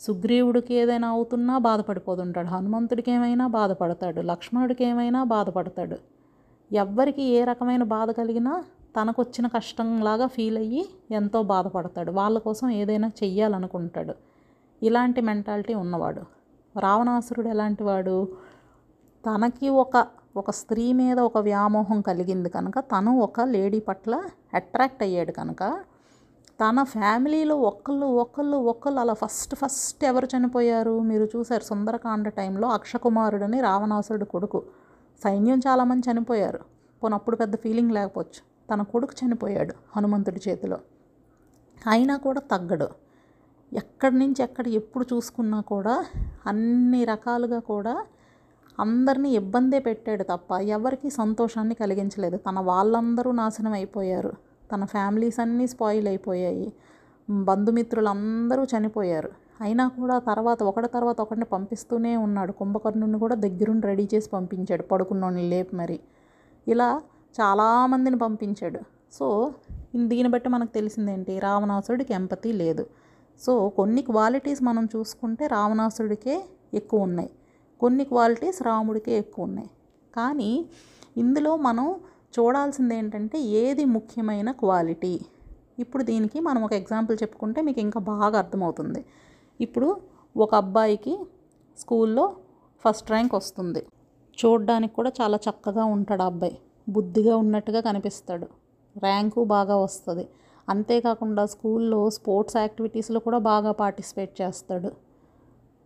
సుగ్రీవుడికి 0.00 0.74
ఏదైనా 0.74 1.08
అవుతున్నా 1.08 1.58
బాధపడిపోతుంటాడు. 1.58 2.46
హనుమంతుడికి 2.46 3.10
ఏమైనా 3.10 3.46
బాధపడతాడు. 3.46 4.20
లక్ష్మణుడికి 4.20 4.84
ఏమైనా 4.84 5.24
బాధపడతాడు. 5.24 5.96
ఎవ్వరికి 6.72 7.22
ఏ 7.22 7.44
రకమైన 7.44 7.82
బాధ 7.82 8.10
కలిగినా 8.10 8.64
తనకు 9.00 9.22
వచ్చిన 9.22 9.46
కష్టంలాగా 9.46 10.26
ఫీల్ 10.26 10.58
అయ్యి 10.58 10.88
ఎంతో 11.10 11.42
బాధపడతాడు. 11.42 12.10
వాళ్ళ 12.12 12.38
కోసం 12.38 12.70
ఏదైనా 12.70 13.08
చెయ్యాలనుకుంటాడు. 13.08 14.14
ఇలాంటి 14.82 15.20
మెంటాలిటీ 15.20 15.74
ఉన్నవాడు. 15.74 16.22
రావణాసురుడు 16.80 17.48
ఎలాంటి 17.48 17.82
వాడు? 17.82 18.28
తనకి 19.26 19.68
ఒక 19.68 20.06
ఒక 20.36 20.50
స్త్రీ 20.50 20.92
మీద 20.92 21.18
ఒక 21.18 21.38
వ్యామోహం 21.38 22.00
కలిగింది 22.00 22.48
కనుక 22.48 22.78
తను 22.78 23.18
ఒక 23.18 23.40
లేడీ 23.40 23.80
పట్ల 23.80 24.22
అట్రాక్ట్ 24.54 25.02
అయ్యాడు 25.02 25.32
కనుక 25.32 25.62
తన 26.62 26.82
ఫ్యామిలీలో 26.82 27.56
ఒకళ్ళు 27.56 28.06
ఒకళ్ళు 28.06 28.56
ఒకళ్ళు 28.56 29.00
అలా 29.00 29.12
ఫస్ట్ 29.12 29.54
ఫస్ట్ 29.54 30.04
ఎవరు 30.04 30.28
చనిపోయారు? 30.36 31.00
మీరు 31.00 31.28
చూశారు 31.36 31.62
సుందరకాండ 31.62 32.28
టైంలో 32.28 32.68
అక్షకుమారుడని 32.68 33.60
రావణాసురుడు 33.60 34.24
కొడుకు. 34.24 34.62
సైన్యం 35.24 35.58
చాలామంది 35.58 36.12
చనిపోయారు. 36.12 36.58
పోనీ 37.02 37.14
అప్పుడు 37.14 37.36
పెద్ద 37.36 37.56
ఫీలింగ్ 37.56 37.90
లేకపోవచ్చు. 37.90 38.40
తన 38.72 38.82
కొడుకు 38.82 39.12
చనిపోయాడు 39.24 39.74
హనుమంతుడి 39.96 40.40
చేతిలో. 40.48 40.78
అయినా 41.86 42.16
కూడా 42.16 42.40
తగ్గడు. 42.40 42.88
ఎక్కడి 43.72 44.18
నుంచి 44.18 44.42
ఎక్కడ 44.42 44.68
ఎప్పుడు 44.68 45.06
చూసుకున్నా 45.14 45.60
కూడా 45.60 46.06
అన్ని 46.46 47.04
రకాలుగా 47.04 47.58
కూడా 47.58 48.06
అందరినీ 48.80 49.30
ఇబ్బందే 49.30 49.78
పెట్టాడు 49.78 50.22
తప్ప 50.22 50.52
ఎవరికీ 50.52 51.10
సంతోషాన్ని 51.10 51.74
కలిగించలేదు. 51.74 52.36
తన 52.36 52.60
వాళ్ళందరూ 52.60 53.32
నాశనం 53.32 53.72
అయిపోయారు. 53.72 54.51
తన 54.74 54.84
ఫ్యామిలీస్ 54.84 55.40
అన్నీ 55.40 55.66
స్పాయిల్ 55.66 56.08
అయిపోయాయి. 56.08 56.72
బంధుమిత్రులందరూ 57.30 58.64
చనిపోయారు. 58.64 59.30
అయినా 59.60 59.88
కూడా 59.88 60.18
తర్వాత 60.18 60.62
ఒకటి 60.62 60.88
తర్వాత 60.88 61.20
ఒకటిని 61.20 61.44
పంపిస్తూనే 61.44 62.16
ఉన్నాడు. 62.16 62.52
కుంభకర్ణుని 62.52 63.18
కూడా 63.18 63.34
దగ్గరుండి 63.34 63.86
రెడీ 63.86 64.08
చేసి 64.14 64.30
పంపించాడు. 64.30 64.82
పడుకున్నోని 64.82 65.48
లేపు 65.50 65.76
మరి. 65.76 66.00
ఇలా 66.68 67.02
చాలామందిని 67.40 68.18
పంపించాడు. 68.18 68.80
సో 69.12 69.54
దీన్ని 69.96 70.28
బట్టి 70.28 70.48
మనకు 70.48 70.72
తెలిసిందేంటి? 70.74 71.38
రావణాసురుడికి 71.38 72.14
ఎంపతి 72.14 72.52
లేదు. 72.52 72.86
సో 73.40 73.68
కొన్ని 73.68 74.02
క్వాలిటీస్ 74.02 74.62
మనం 74.62 74.88
చూసుకుంటే 74.96 75.46
రావణాసుడికే 75.46 76.44
ఎక్కువ 76.74 77.00
ఉన్నాయి. 77.00 77.30
కొన్ని 77.80 78.04
క్వాలిటీస్ 78.04 78.62
రాముడికే 78.62 79.18
ఎక్కువ 79.18 79.44
ఉన్నాయి. 79.44 79.70
కానీ 80.16 80.66
ఇందులో 81.16 81.56
మనం 81.56 81.94
చూడాల్సింది 82.38 82.94
ఏంటంటే 82.96 83.38
ఏది 83.40 83.84
ముఖ్యమైన 83.84 84.50
క్వాలిటీ. 84.52 85.20
ఇప్పుడు 85.78 86.02
దీనికి 86.02 86.40
మనం 86.40 86.64
ఒక 86.64 86.72
ఎగ్జాంపుల్ 86.72 87.18
చెప్పుకుంటే 87.22 87.60
మీకు 87.60 87.80
ఇంకా 87.80 88.00
బాగా 88.00 88.38
అర్థమవుతుంది. 88.38 89.04
ఇప్పుడు 89.60 90.00
ఒక 90.36 90.54
అబ్బాయికి 90.54 91.18
స్కూల్లో 91.78 92.36
ఫస్ట్ 92.84 93.10
ర్యాంక్ 93.10 93.34
వస్తుంది. 93.34 93.82
చూడడానికి 94.38 94.94
కూడా 94.94 95.12
చాలా 95.20 95.36
చక్కగా 95.36 95.84
ఉంటాడు 95.84 96.22
ఆ 96.22 96.26
అబ్బాయి. 96.26 96.58
బుద్ధిగా 96.88 97.36
ఉన్నట్టుగా 97.36 97.80
కనిపిస్తాడు. 97.80 98.46
ర్యాంకు 99.02 99.44
బాగా 99.44 99.76
వస్తుంది. 99.76 100.28
అంతేకాకుండా 100.68 101.46
స్కూల్లో 101.46 102.10
స్పోర్ట్స్ 102.10 102.56
యాక్టివిటీస్లో 102.56 103.20
కూడా 103.20 103.38
బాగా 103.38 103.72
పార్టిసిపేట్ 103.72 104.42
చేస్తాడు. 104.42 104.90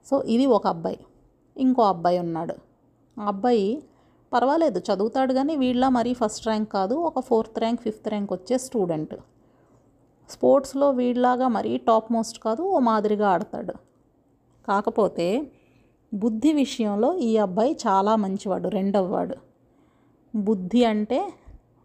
సో 0.07 0.23
ఇది 0.23 0.47
ఒక 0.47 0.67
అబ్బాయి. 0.67 0.99
ఇంకో 1.57 1.83
అబ్బాయి 1.83 2.19
ఉన్నాడు. 2.19 2.55
ఆ 3.21 3.27
అబ్బాయి 3.27 3.83
పర్వాలేదు 4.33 4.79
చదువుతాడు 4.89 5.33
కానీ 5.33 5.55
వీళ్ళ 5.57 5.85
మరీ 5.89 6.13
ఫస్ట్ 6.21 6.47
ర్యాంక్ 6.47 6.71
కాదు 6.73 6.95
ఒక 7.09 7.21
ఫోర్త్ 7.21 7.59
ర్యాంక్ 7.59 7.81
ఫిఫ్త్ 7.81 8.09
ర్యాంక్ 8.09 8.33
వచ్చే 8.33 8.59
స్టూడెంట్. 8.59 9.15
స్పోర్ట్స్లో 10.31 10.91
వీళ్ళలాగా 10.91 11.49
మరీ 11.49 11.73
టాప్ 11.89 12.09
మోస్ట్ 12.13 12.39
కాదు 12.39 12.63
ఓ 12.63 12.79
మాదిరిగా 12.79 13.27
ఆడతాడు. 13.29 13.75
కాకపోతే 14.69 15.27
బుద్ధి 16.15 16.53
విషయంలో 16.53 17.09
ఈ 17.29 17.37
అబ్బాయి 17.37 17.73
చాలా 17.87 18.17
మంచివాడు 18.17 18.69
రెండవవాడు. 18.69 19.37
బుద్ధి 20.37 20.85
అంటే 20.85 21.21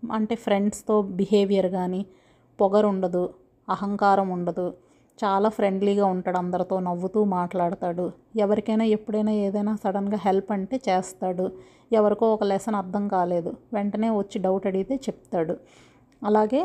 అంటే 0.04 0.36
ఫ్రెండ్స్తో 0.36 1.02
బిహేవియర్ 1.02 1.68
కానీ 1.68 2.02
పొగరు 2.60 2.88
ఉండదు 2.88 3.24
అహంకారం 3.70 4.30
ఉండదు. 4.30 4.68
చాలా 5.24 5.50
ఫ్రెండ్లీగా 5.50 6.06
ఉంటాడు 6.14 6.38
అందరితో 6.38 6.76
నవ్వుతూ 6.88 7.20
మాట్లాడతాడు. 7.38 8.06
ఎవరికైనా 8.36 8.86
ఎప్పుడైనా 8.96 9.34
ఏదైనా 9.46 9.74
సడన్గా 9.84 10.18
హెల్ప్ 10.26 10.52
అంటే 10.56 10.78
చేస్తాడు. 10.90 11.46
ఎవరికో 12.00 12.28
ఒక 12.36 12.44
లెసన్ 12.52 12.78
అర్థం 12.82 13.04
కాలేదు. 13.08 13.52
వెంటనే 13.74 14.10
వచ్చి 14.20 14.38
డౌట్ 14.46 14.66
అడిగితే 14.68 14.96
చెప్తాడు. 15.08 15.56
అలాగే 16.22 16.62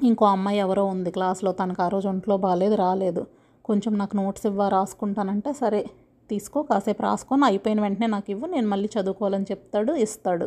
ఇంకో 0.00 0.24
అమ్మాయి 0.26 0.58
ఎవరో 0.58 0.84
ఉంది 0.94 1.10
క్లాస్లో 1.10 1.52
తనకు 1.52 1.82
ఆ 1.82 1.88
రోజు 1.88 2.08
ఒంట్లో 2.08 2.36
బాగాలేదు 2.44 2.74
రాలేదు. 2.74 3.22
కొంచెం 3.64 3.92
నాకు 3.98 4.14
నోట్స్ 4.16 4.46
ఇవ్వ 4.50 4.68
రాసుకుంటానంటే 4.68 5.52
సరే 5.52 5.82
తీసుకో 6.30 6.62
కాసేపు 6.62 7.02
రాసుకొని 7.02 7.44
అయిపోయిన 7.44 7.80
వెంటనే 7.80 8.06
నాకు 8.06 8.28
ఇవ్వు 8.30 8.46
నేను 8.46 8.68
మళ్ళీ 8.68 8.88
చదువుకోవాలని 8.96 9.46
చెప్తాడు 9.50 9.92
ఇస్తాడు. 10.04 10.46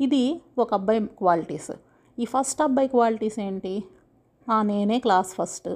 ఇది 0.00 0.22
ఒక 0.58 0.70
అబ్బాయి 0.74 1.00
క్వాలిటీస్. 1.20 1.72
ఈ 2.18 2.24
ఫస్ట్ 2.24 2.62
అబ్బాయి 2.62 2.88
క్వాలిటీస్ 2.88 3.38
ఏంటి? 3.48 3.74
నేనే 4.70 4.98
క్లాస్ 4.98 5.30
ఫస్ట్. 5.38 5.70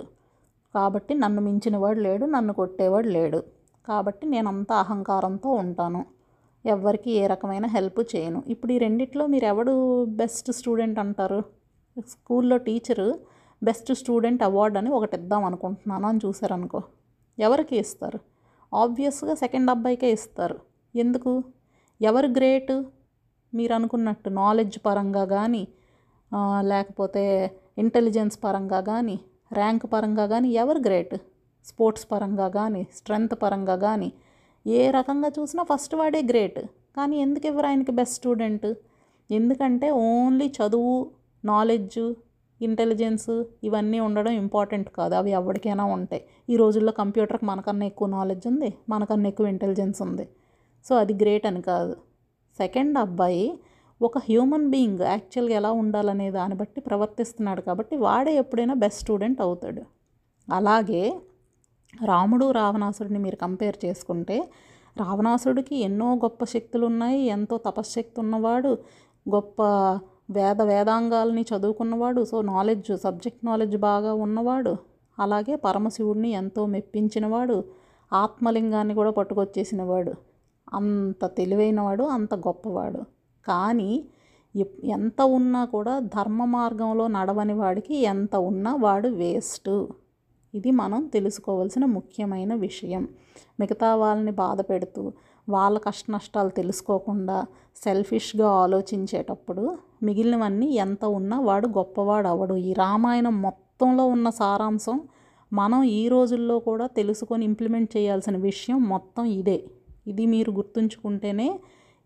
కాబట్టి 0.75 1.15
నన్ను 1.15 1.43
మించినవాడు 1.43 2.01
లేడు 2.01 2.27
నన్ను 2.27 2.53
కొట్టేవాడు 2.53 3.09
లేడు. 3.09 3.43
కాబట్టి 3.89 4.27
నేను 4.27 4.49
అంత 4.49 4.73
అహంకారంతో 4.73 5.51
ఉంటాను. 5.51 6.07
ఎవ్వరికి 6.67 7.11
ఏ 7.11 7.27
రకమైన 7.27 7.67
హెల్ప్ 7.67 8.17
చేయను. 8.17 8.43
ఇప్పుడు 8.47 8.73
ఈ 8.73 8.79
రెండిట్లో 8.79 9.27
మీరు 9.27 9.45
ఎవడు 9.45 10.05
బెస్ట్ 10.05 10.53
స్టూడెంట్ 10.53 10.99
అంటారు? 10.99 11.43
స్కూల్లో 12.09 12.57
టీచరు 12.57 13.19
బెస్ట్ 13.63 13.95
స్టూడెంట్ 13.95 14.43
అవార్డు 14.43 14.79
అని 14.79 14.91
ఒకటి 14.91 15.17
ఇద్దాం 15.17 15.45
అనుకుంటున్నాను. 15.45 16.09
అని 16.09 16.21
చూసారనుకో 16.27 16.83
ఎవరికి 17.39 17.77
ఇస్తారు? 17.77 18.21
ఆబ్వియస్గా 18.77 19.35
సెకండ్ 19.35 19.71
అబ్బాయికే 19.71 20.13
ఇస్తారు. 20.13 20.61
ఎందుకు? 20.97 21.45
ఎవరు 22.03 22.27
గ్రేట్? 22.27 22.83
మీరు 23.55 23.75
అనుకున్నట్టు 23.75 24.29
నాలెడ్జ్ 24.29 24.79
పరంగా 24.87 25.25
కానీ 25.25 25.69
లేకపోతే 26.61 27.51
ఇంటెలిజెన్స్ 27.79 28.39
పరంగా 28.45 28.81
కానీ 28.81 29.21
ర్యాంక్ 29.59 29.87
పరంగా 29.93 30.25
కానీ 30.33 30.49
ఎవరు 30.63 30.81
గ్రేట్? 30.87 31.17
స్పోర్ట్స్ 31.69 32.07
పరంగా 32.13 32.49
కానీ 32.59 32.83
స్ట్రెంగ్త్ 32.99 33.37
పరంగా 33.43 33.77
కానీ 33.87 34.11
ఏ 34.67 34.81
రకంగా 34.99 35.29
చూసినా 35.39 35.63
ఫస్ట్ 35.71 35.95
వాడే 35.95 36.21
గ్రేట్. 36.31 36.61
కానీ 36.97 37.17
ఎందుకు 37.25 37.47
ఇవ్వరు 37.51 37.67
ఆయనకి 37.71 37.93
బెస్ట్ 37.99 38.17
స్టూడెంట్? 38.21 38.69
ఎందుకంటే 39.31 39.89
ఓన్లీ 39.91 40.47
చదువు 40.59 40.95
నాలెడ్జ్ 41.45 42.01
ఇంటెలిజెన్స్ 42.61 43.31
ఇవన్నీ 43.65 43.99
ఉండడం 44.07 44.33
ఇంపార్టెంట్ 44.43 44.89
కాదు. 44.99 45.15
అవి 45.15 45.31
ఎవరికైనా 45.31 45.85
ఉంటాయి. 45.97 46.23
ఈ 46.53 46.57
రోజుల్లో 46.57 46.93
కంప్యూటర్కి 46.93 47.45
మనకన్నా 47.45 47.87
ఎక్కువ 47.93 48.09
నాలెడ్జ్ 48.17 48.47
ఉంది 48.53 48.71
మనకన్నా 48.89 49.29
ఎక్కువ 49.33 49.47
ఇంటెలిజెన్స్ 49.55 50.01
ఉంది. 50.07 50.27
సో 50.87 50.93
అది 50.97 51.15
గ్రేట్ 51.23 51.47
అని 51.51 51.63
కాదు. 51.63 51.95
సెకండ్ 52.59 52.99
అబ్బాయి 52.99 53.45
ఒక 54.01 54.19
హ్యూమన్ 54.19 54.71
బీయింగ్ 54.71 55.01
యాక్చువల్గా 55.13 55.55
ఎలా 55.57 55.71
ఉండాలనే 55.81 56.31
దాన్ని 56.31 56.57
బట్టి 56.57 56.81
ప్రవర్తిస్తున్నాడు 56.81 57.61
కాబట్టి 57.61 57.95
వాడే 57.97 58.33
ఎప్పుడైనా 58.35 58.75
బెస్ట్ 58.75 59.01
స్టూడెంట్ 59.01 59.41
అవుతాడు. 59.41 59.83
అలాగే 60.49 61.03
రాముడు 62.05 62.47
రావణాసుడిని 62.51 63.19
మీరు 63.19 63.37
కంపేర్ 63.37 63.77
చేసుకుంటే 63.85 64.37
రావణాసుడికి 65.01 65.77
ఎన్నో 65.77 66.09
గొప్ప 66.15 66.45
శక్తులు 66.45 66.85
ఉన్నాయి 66.87 67.21
ఎంతో 67.37 67.57
తపశ్శక్తి 67.69 68.19
ఉన్నవాడు 68.21 68.73
గొప్ప 69.27 69.63
వేద 70.31 70.61
వేదాంగాల్ని 70.63 71.43
చదువుకున్నవాడు 71.43 72.25
సో 72.25 72.41
నాలెడ్జ్ 72.43 72.91
సబ్జెక్ట్ 73.05 73.45
నాలెడ్జ్ 73.45 73.77
బాగా 73.89 74.15
ఉన్నవాడు 74.15 74.75
అలాగే 75.19 75.55
పరమశివుడిని 75.57 76.31
ఎంతో 76.33 76.67
మెప్పించినవాడు 76.67 77.57
ఆత్మలింగాన్ని 78.13 78.95
కూడా 78.95 79.11
పట్టుకొచ్చేసినవాడు 79.11 80.13
అంత 80.75 81.25
తెలివైనవాడు 81.39 82.05
అంత 82.17 82.35
గొప్పవాడు. 82.35 83.01
కానీ 83.49 84.05
ఎంత 84.85 85.21
ఉన్నా 85.23 85.65
కూడా 85.65 85.99
ధర్మ 85.99 86.45
మార్గంలో 86.45 87.07
నడవని 87.07 87.53
వాడికి 87.53 87.97
ఎంత 87.97 88.37
ఉన్నా 88.37 88.75
వాడు 88.75 89.09
వేస్ట్. 89.09 89.71
ఇది 90.55 90.71
మనం 90.71 91.07
తెలుసుకోవాల్సిన 91.07 91.85
ముఖ్యమైన 91.85 92.55
విషయం. 92.55 93.09
మిగతా 93.61 93.95
వాళ్ళని 93.95 94.31
బాధ 94.31 94.61
పెడుతూ 94.61 95.13
వాళ్ళ 95.49 95.79
కష్ట 95.79 96.07
నష్టాలు 96.11 96.49
తెలుసుకోకుండా 96.49 97.47
సెల్ఫిష్గా 97.85 98.49
ఆలోచించేటప్పుడు 98.51 99.79
మిగిలినవన్నీ 100.03 100.67
ఎంత 100.67 101.05
ఉన్నా 101.05 101.41
వాడు 101.41 101.69
గొప్పవాడు 101.69 102.29
అవడు 102.29 102.55
ఈ 102.57 102.73
రామాయణం 102.73 103.43
మొత్తంలో 103.43 104.07
ఉన్న 104.07 104.31
సారాంశం 104.31 105.01
మనం 105.53 105.83
ఈ 105.83 106.09
రోజుల్లో 106.09 106.59
కూడా 106.59 106.87
తెలుసుకొని 106.87 107.45
ఇంప్లిమెంట్ 107.45 107.97
చేయాల్సిన 107.97 108.37
విషయం 108.37 108.81
మొత్తం 108.89 109.25
ఇదే. 109.25 109.59
ఇది 110.07 110.27
మీరు 110.27 110.51
గుర్తుంచుకుంటేనే 110.51 111.49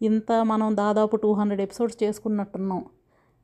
ఇంత 0.02 0.32
మనం 0.44 0.76
దాదాపు 0.76 1.16
టూ 1.16 1.32
హండ్రెడ్ 1.32 1.60
ఎపిసోడ్స్ 1.60 2.04
చేసుకున్నట్టున్నాం. 2.04 2.84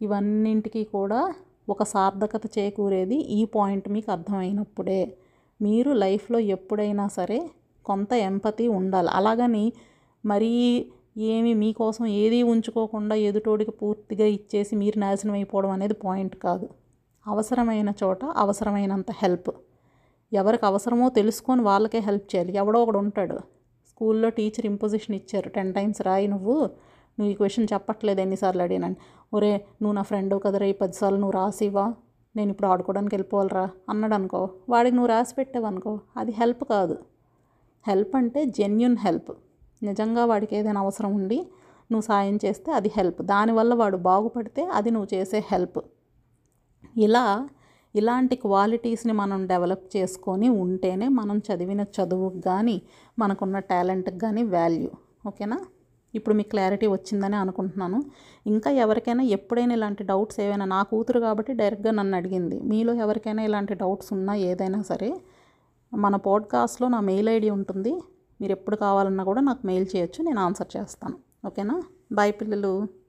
ఇవన్నింటికి 0.03 0.85
కూడా 0.85 1.35
ఒక 1.69 1.83
సార్థకత 1.83 2.59
చేకూరేది 2.59 3.17
ఈ 3.17 3.45
పాయింట్ 3.45 3.89
మీకు 3.89 4.13
అర్థమైనప్పుడే. 4.13 5.17
మీరు 5.63 5.93
లైఫ్లో 5.93 6.39
ఎప్పుడైనా 6.39 7.09
సరే 7.09 7.51
కొంత 7.85 8.13
ఎంపతి 8.13 8.69
ఉండాలి. 8.69 9.09
అలాగని 9.09 9.73
మరీ 10.27 10.87
ఏమి 11.19 11.55
మీకోసం 11.55 12.07
ఏది 12.07 12.43
ఉంచుకోకుండా 12.43 13.15
ఎదుటోడికి 13.15 13.71
పూర్తిగా 13.71 14.27
ఇచ్చేసి 14.27 14.77
మీరు 14.77 14.99
నాశనం 14.99 15.35
అయిపోవడం 15.35 15.71
అనేది 15.71 15.95
పాయింట్ 15.95 16.37
కాదు. 16.37 16.69
అవసరమైన 17.27 17.93
చోట 18.05 18.25
అవసరమైనంత 18.25 19.11
హెల్ప్. 19.11 19.51
ఎవరికి 20.33 20.67
అవసరమో 20.67 21.09
తెలుసుకొని 21.09 21.63
వాళ్ళకే 21.63 21.99
హెల్ప్ 21.99 22.37
చేయాలి. 22.37 22.57
ఎవడో 22.57 22.83
ఒకడు 22.83 22.99
ఉంటాడు. 22.99 23.60
స్కూల్లో 24.01 24.29
టీచర్ 24.29 24.67
ఇంపోజిషన్ 24.67 25.15
ఇచ్చారు. 25.17 25.49
టెన్ 25.49 25.75
టైమ్స్ 25.75 26.03
రాయి 26.03 26.27
నువ్వు. 26.27 26.53
నువ్వు 27.19 27.31
ఈ 27.31 27.35
క్వశ్చన్ 27.35 27.67
చెప్పట్లేదు 27.73 28.21
ఎన్నిసార్లు 28.21 28.63
అడిగినాను. 28.63 28.97
ఒరే 29.35 29.57
నువ్వు 29.83 29.93
నా 29.93 30.03
ఫ్రెండ్ 30.03 30.43
కదరా 30.43 30.67
ఈ 30.67 30.73
పదిసార్లు 30.73 31.19
నువ్వు 31.19 31.31
రాసివా 31.31 31.95
నేను 32.37 32.51
ఇప్పుడు 32.51 32.69
ఆడుకోవడానికి 32.69 33.15
వెళ్ళిపోవాలరా 33.15 33.71
అన్నాడు 33.89 34.15
అనుకో. 34.15 34.51
వాడికి 34.69 34.97
నువ్వు 34.97 35.09
రాసి 35.09 35.35
పెట్టావనుకో 35.35 36.01
అది 36.17 36.33
హెల్ప్ 36.33 36.65
కాదు. 36.65 36.99
హెల్ప్ 37.89 38.17
అంటే 38.17 38.45
జెన్యున్ 38.45 38.97
హెల్ప్. 38.97 39.33
నిజంగా 39.83 40.25
వాడికి 40.25 40.57
ఏదైనా 40.57 40.81
అవసరం 40.81 41.15
ఉండి 41.15 41.39
నువ్వు 41.93 42.01
సాయం 42.01 42.39
చేస్తే 42.45 42.73
అది 42.73 42.93
హెల్ప్. 42.97 43.23
దానివల్ల 43.23 43.75
వాడు 43.75 43.97
బాగుపడితే 43.97 44.65
అది 44.65 44.91
నువ్వు 44.91 45.15
చేసే 45.15 45.45
హెల్ప్. 45.53 45.81
ఇలా 46.97 47.49
ఇలాంటి 47.97 48.37
క్వాలిటీస్ని 48.37 49.13
మనం 49.13 49.47
డెవలప్ 49.47 49.97
చేసుకొని 49.97 50.49
ఉంటేనే 50.49 51.09
మనం 51.09 51.39
చదివిన 51.39 51.81
చదువుకు 51.81 52.41
కానీ 52.41 52.83
మనకున్న 53.19 53.59
టాలెంట్కి 53.59 54.19
కానీ 54.19 54.43
వాల్యూ. 54.43 54.89
ఓకేనా? 55.27 55.61
ఇప్పుడు 56.15 56.35
మీకు 56.35 56.49
క్లారిటీ 56.49 56.87
వచ్చిందని 56.87 57.37
అనుకుంటున్నాను. 57.37 58.03
ఇంకా 58.47 58.71
ఎవరికైనా 58.71 59.23
ఎప్పుడైనా 59.23 59.75
ఇలాంటి 59.75 60.05
డౌట్స్ 60.05 60.41
ఏవైనా 60.41 60.65
నా 60.65 60.83
కూతురు 60.83 61.21
కాబట్టి 61.21 61.53
డైరెక్ట్గా 61.53 61.93
నన్ను 61.93 62.17
అడిగింది. 62.17 62.61
మీలో 62.61 62.95
ఎవరికైనా 62.95 63.43
ఇలాంటి 63.43 63.75
డౌట్స్ 63.75 64.13
ఉన్నా 64.13 64.35
ఏదైనా 64.35 64.83
సరే 64.83 65.21
మన 65.95 66.17
పాడ్కాస్ట్లో 66.17 66.89
నా 66.89 67.01
మెయిల్ 67.01 67.29
ఐడి 67.29 67.51
ఉంటుంది. 67.51 68.01
మీరు 68.41 68.53
ఎప్పుడు 68.53 68.77
కావాలన్నా 68.77 69.25
కూడా 69.25 69.41
నాకు 69.41 69.67
మెయిల్ 69.67 69.87
చేయొచ్చు 69.97 70.25
నేను 70.25 70.41
ఆన్సర్ 70.41 70.77
చేస్తాను. 70.77 71.17
ఓకేనా? 71.47 71.83
బాయ్ 72.13 72.33
పిల్లలు. 72.41 73.00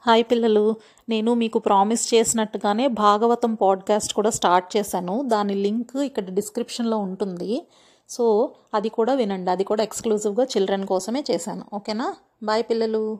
హాయ్ 0.00 0.24
పిల్లలు 0.30 0.74
నేను 1.08 1.34
మీకు 1.34 1.58
ప్రామిస్ 1.58 2.14
చేసినట్టుగానే 2.14 2.88
భాగవతం 2.88 3.54
పాడ్కాస్ట్ 3.54 4.14
కూడా 4.14 4.30
స్టార్ట్ 4.30 4.76
చేశాను. 4.76 5.22
దాని 5.22 5.54
లింక్ 5.54 5.96
ఇక్కడ 5.96 6.24
డిస్క్రిప్షన్లో 6.24 6.98
ఉంటుంది. 6.98 7.66
సో 8.08 8.54
అది 8.74 8.88
కూడా 8.88 9.14
వినండి. 9.14 9.50
అది 9.50 9.64
కూడా 9.64 9.82
ఎక్స్క్లూజివ్గా 9.82 10.44
చిల్డ్రన్ 10.44 10.86
కోసమే 10.86 11.24
చేశాను. 11.30 11.62
ఓకేనా? 11.74 12.14
బాయ్ 12.42 12.62
పిల్లలు. 12.62 13.18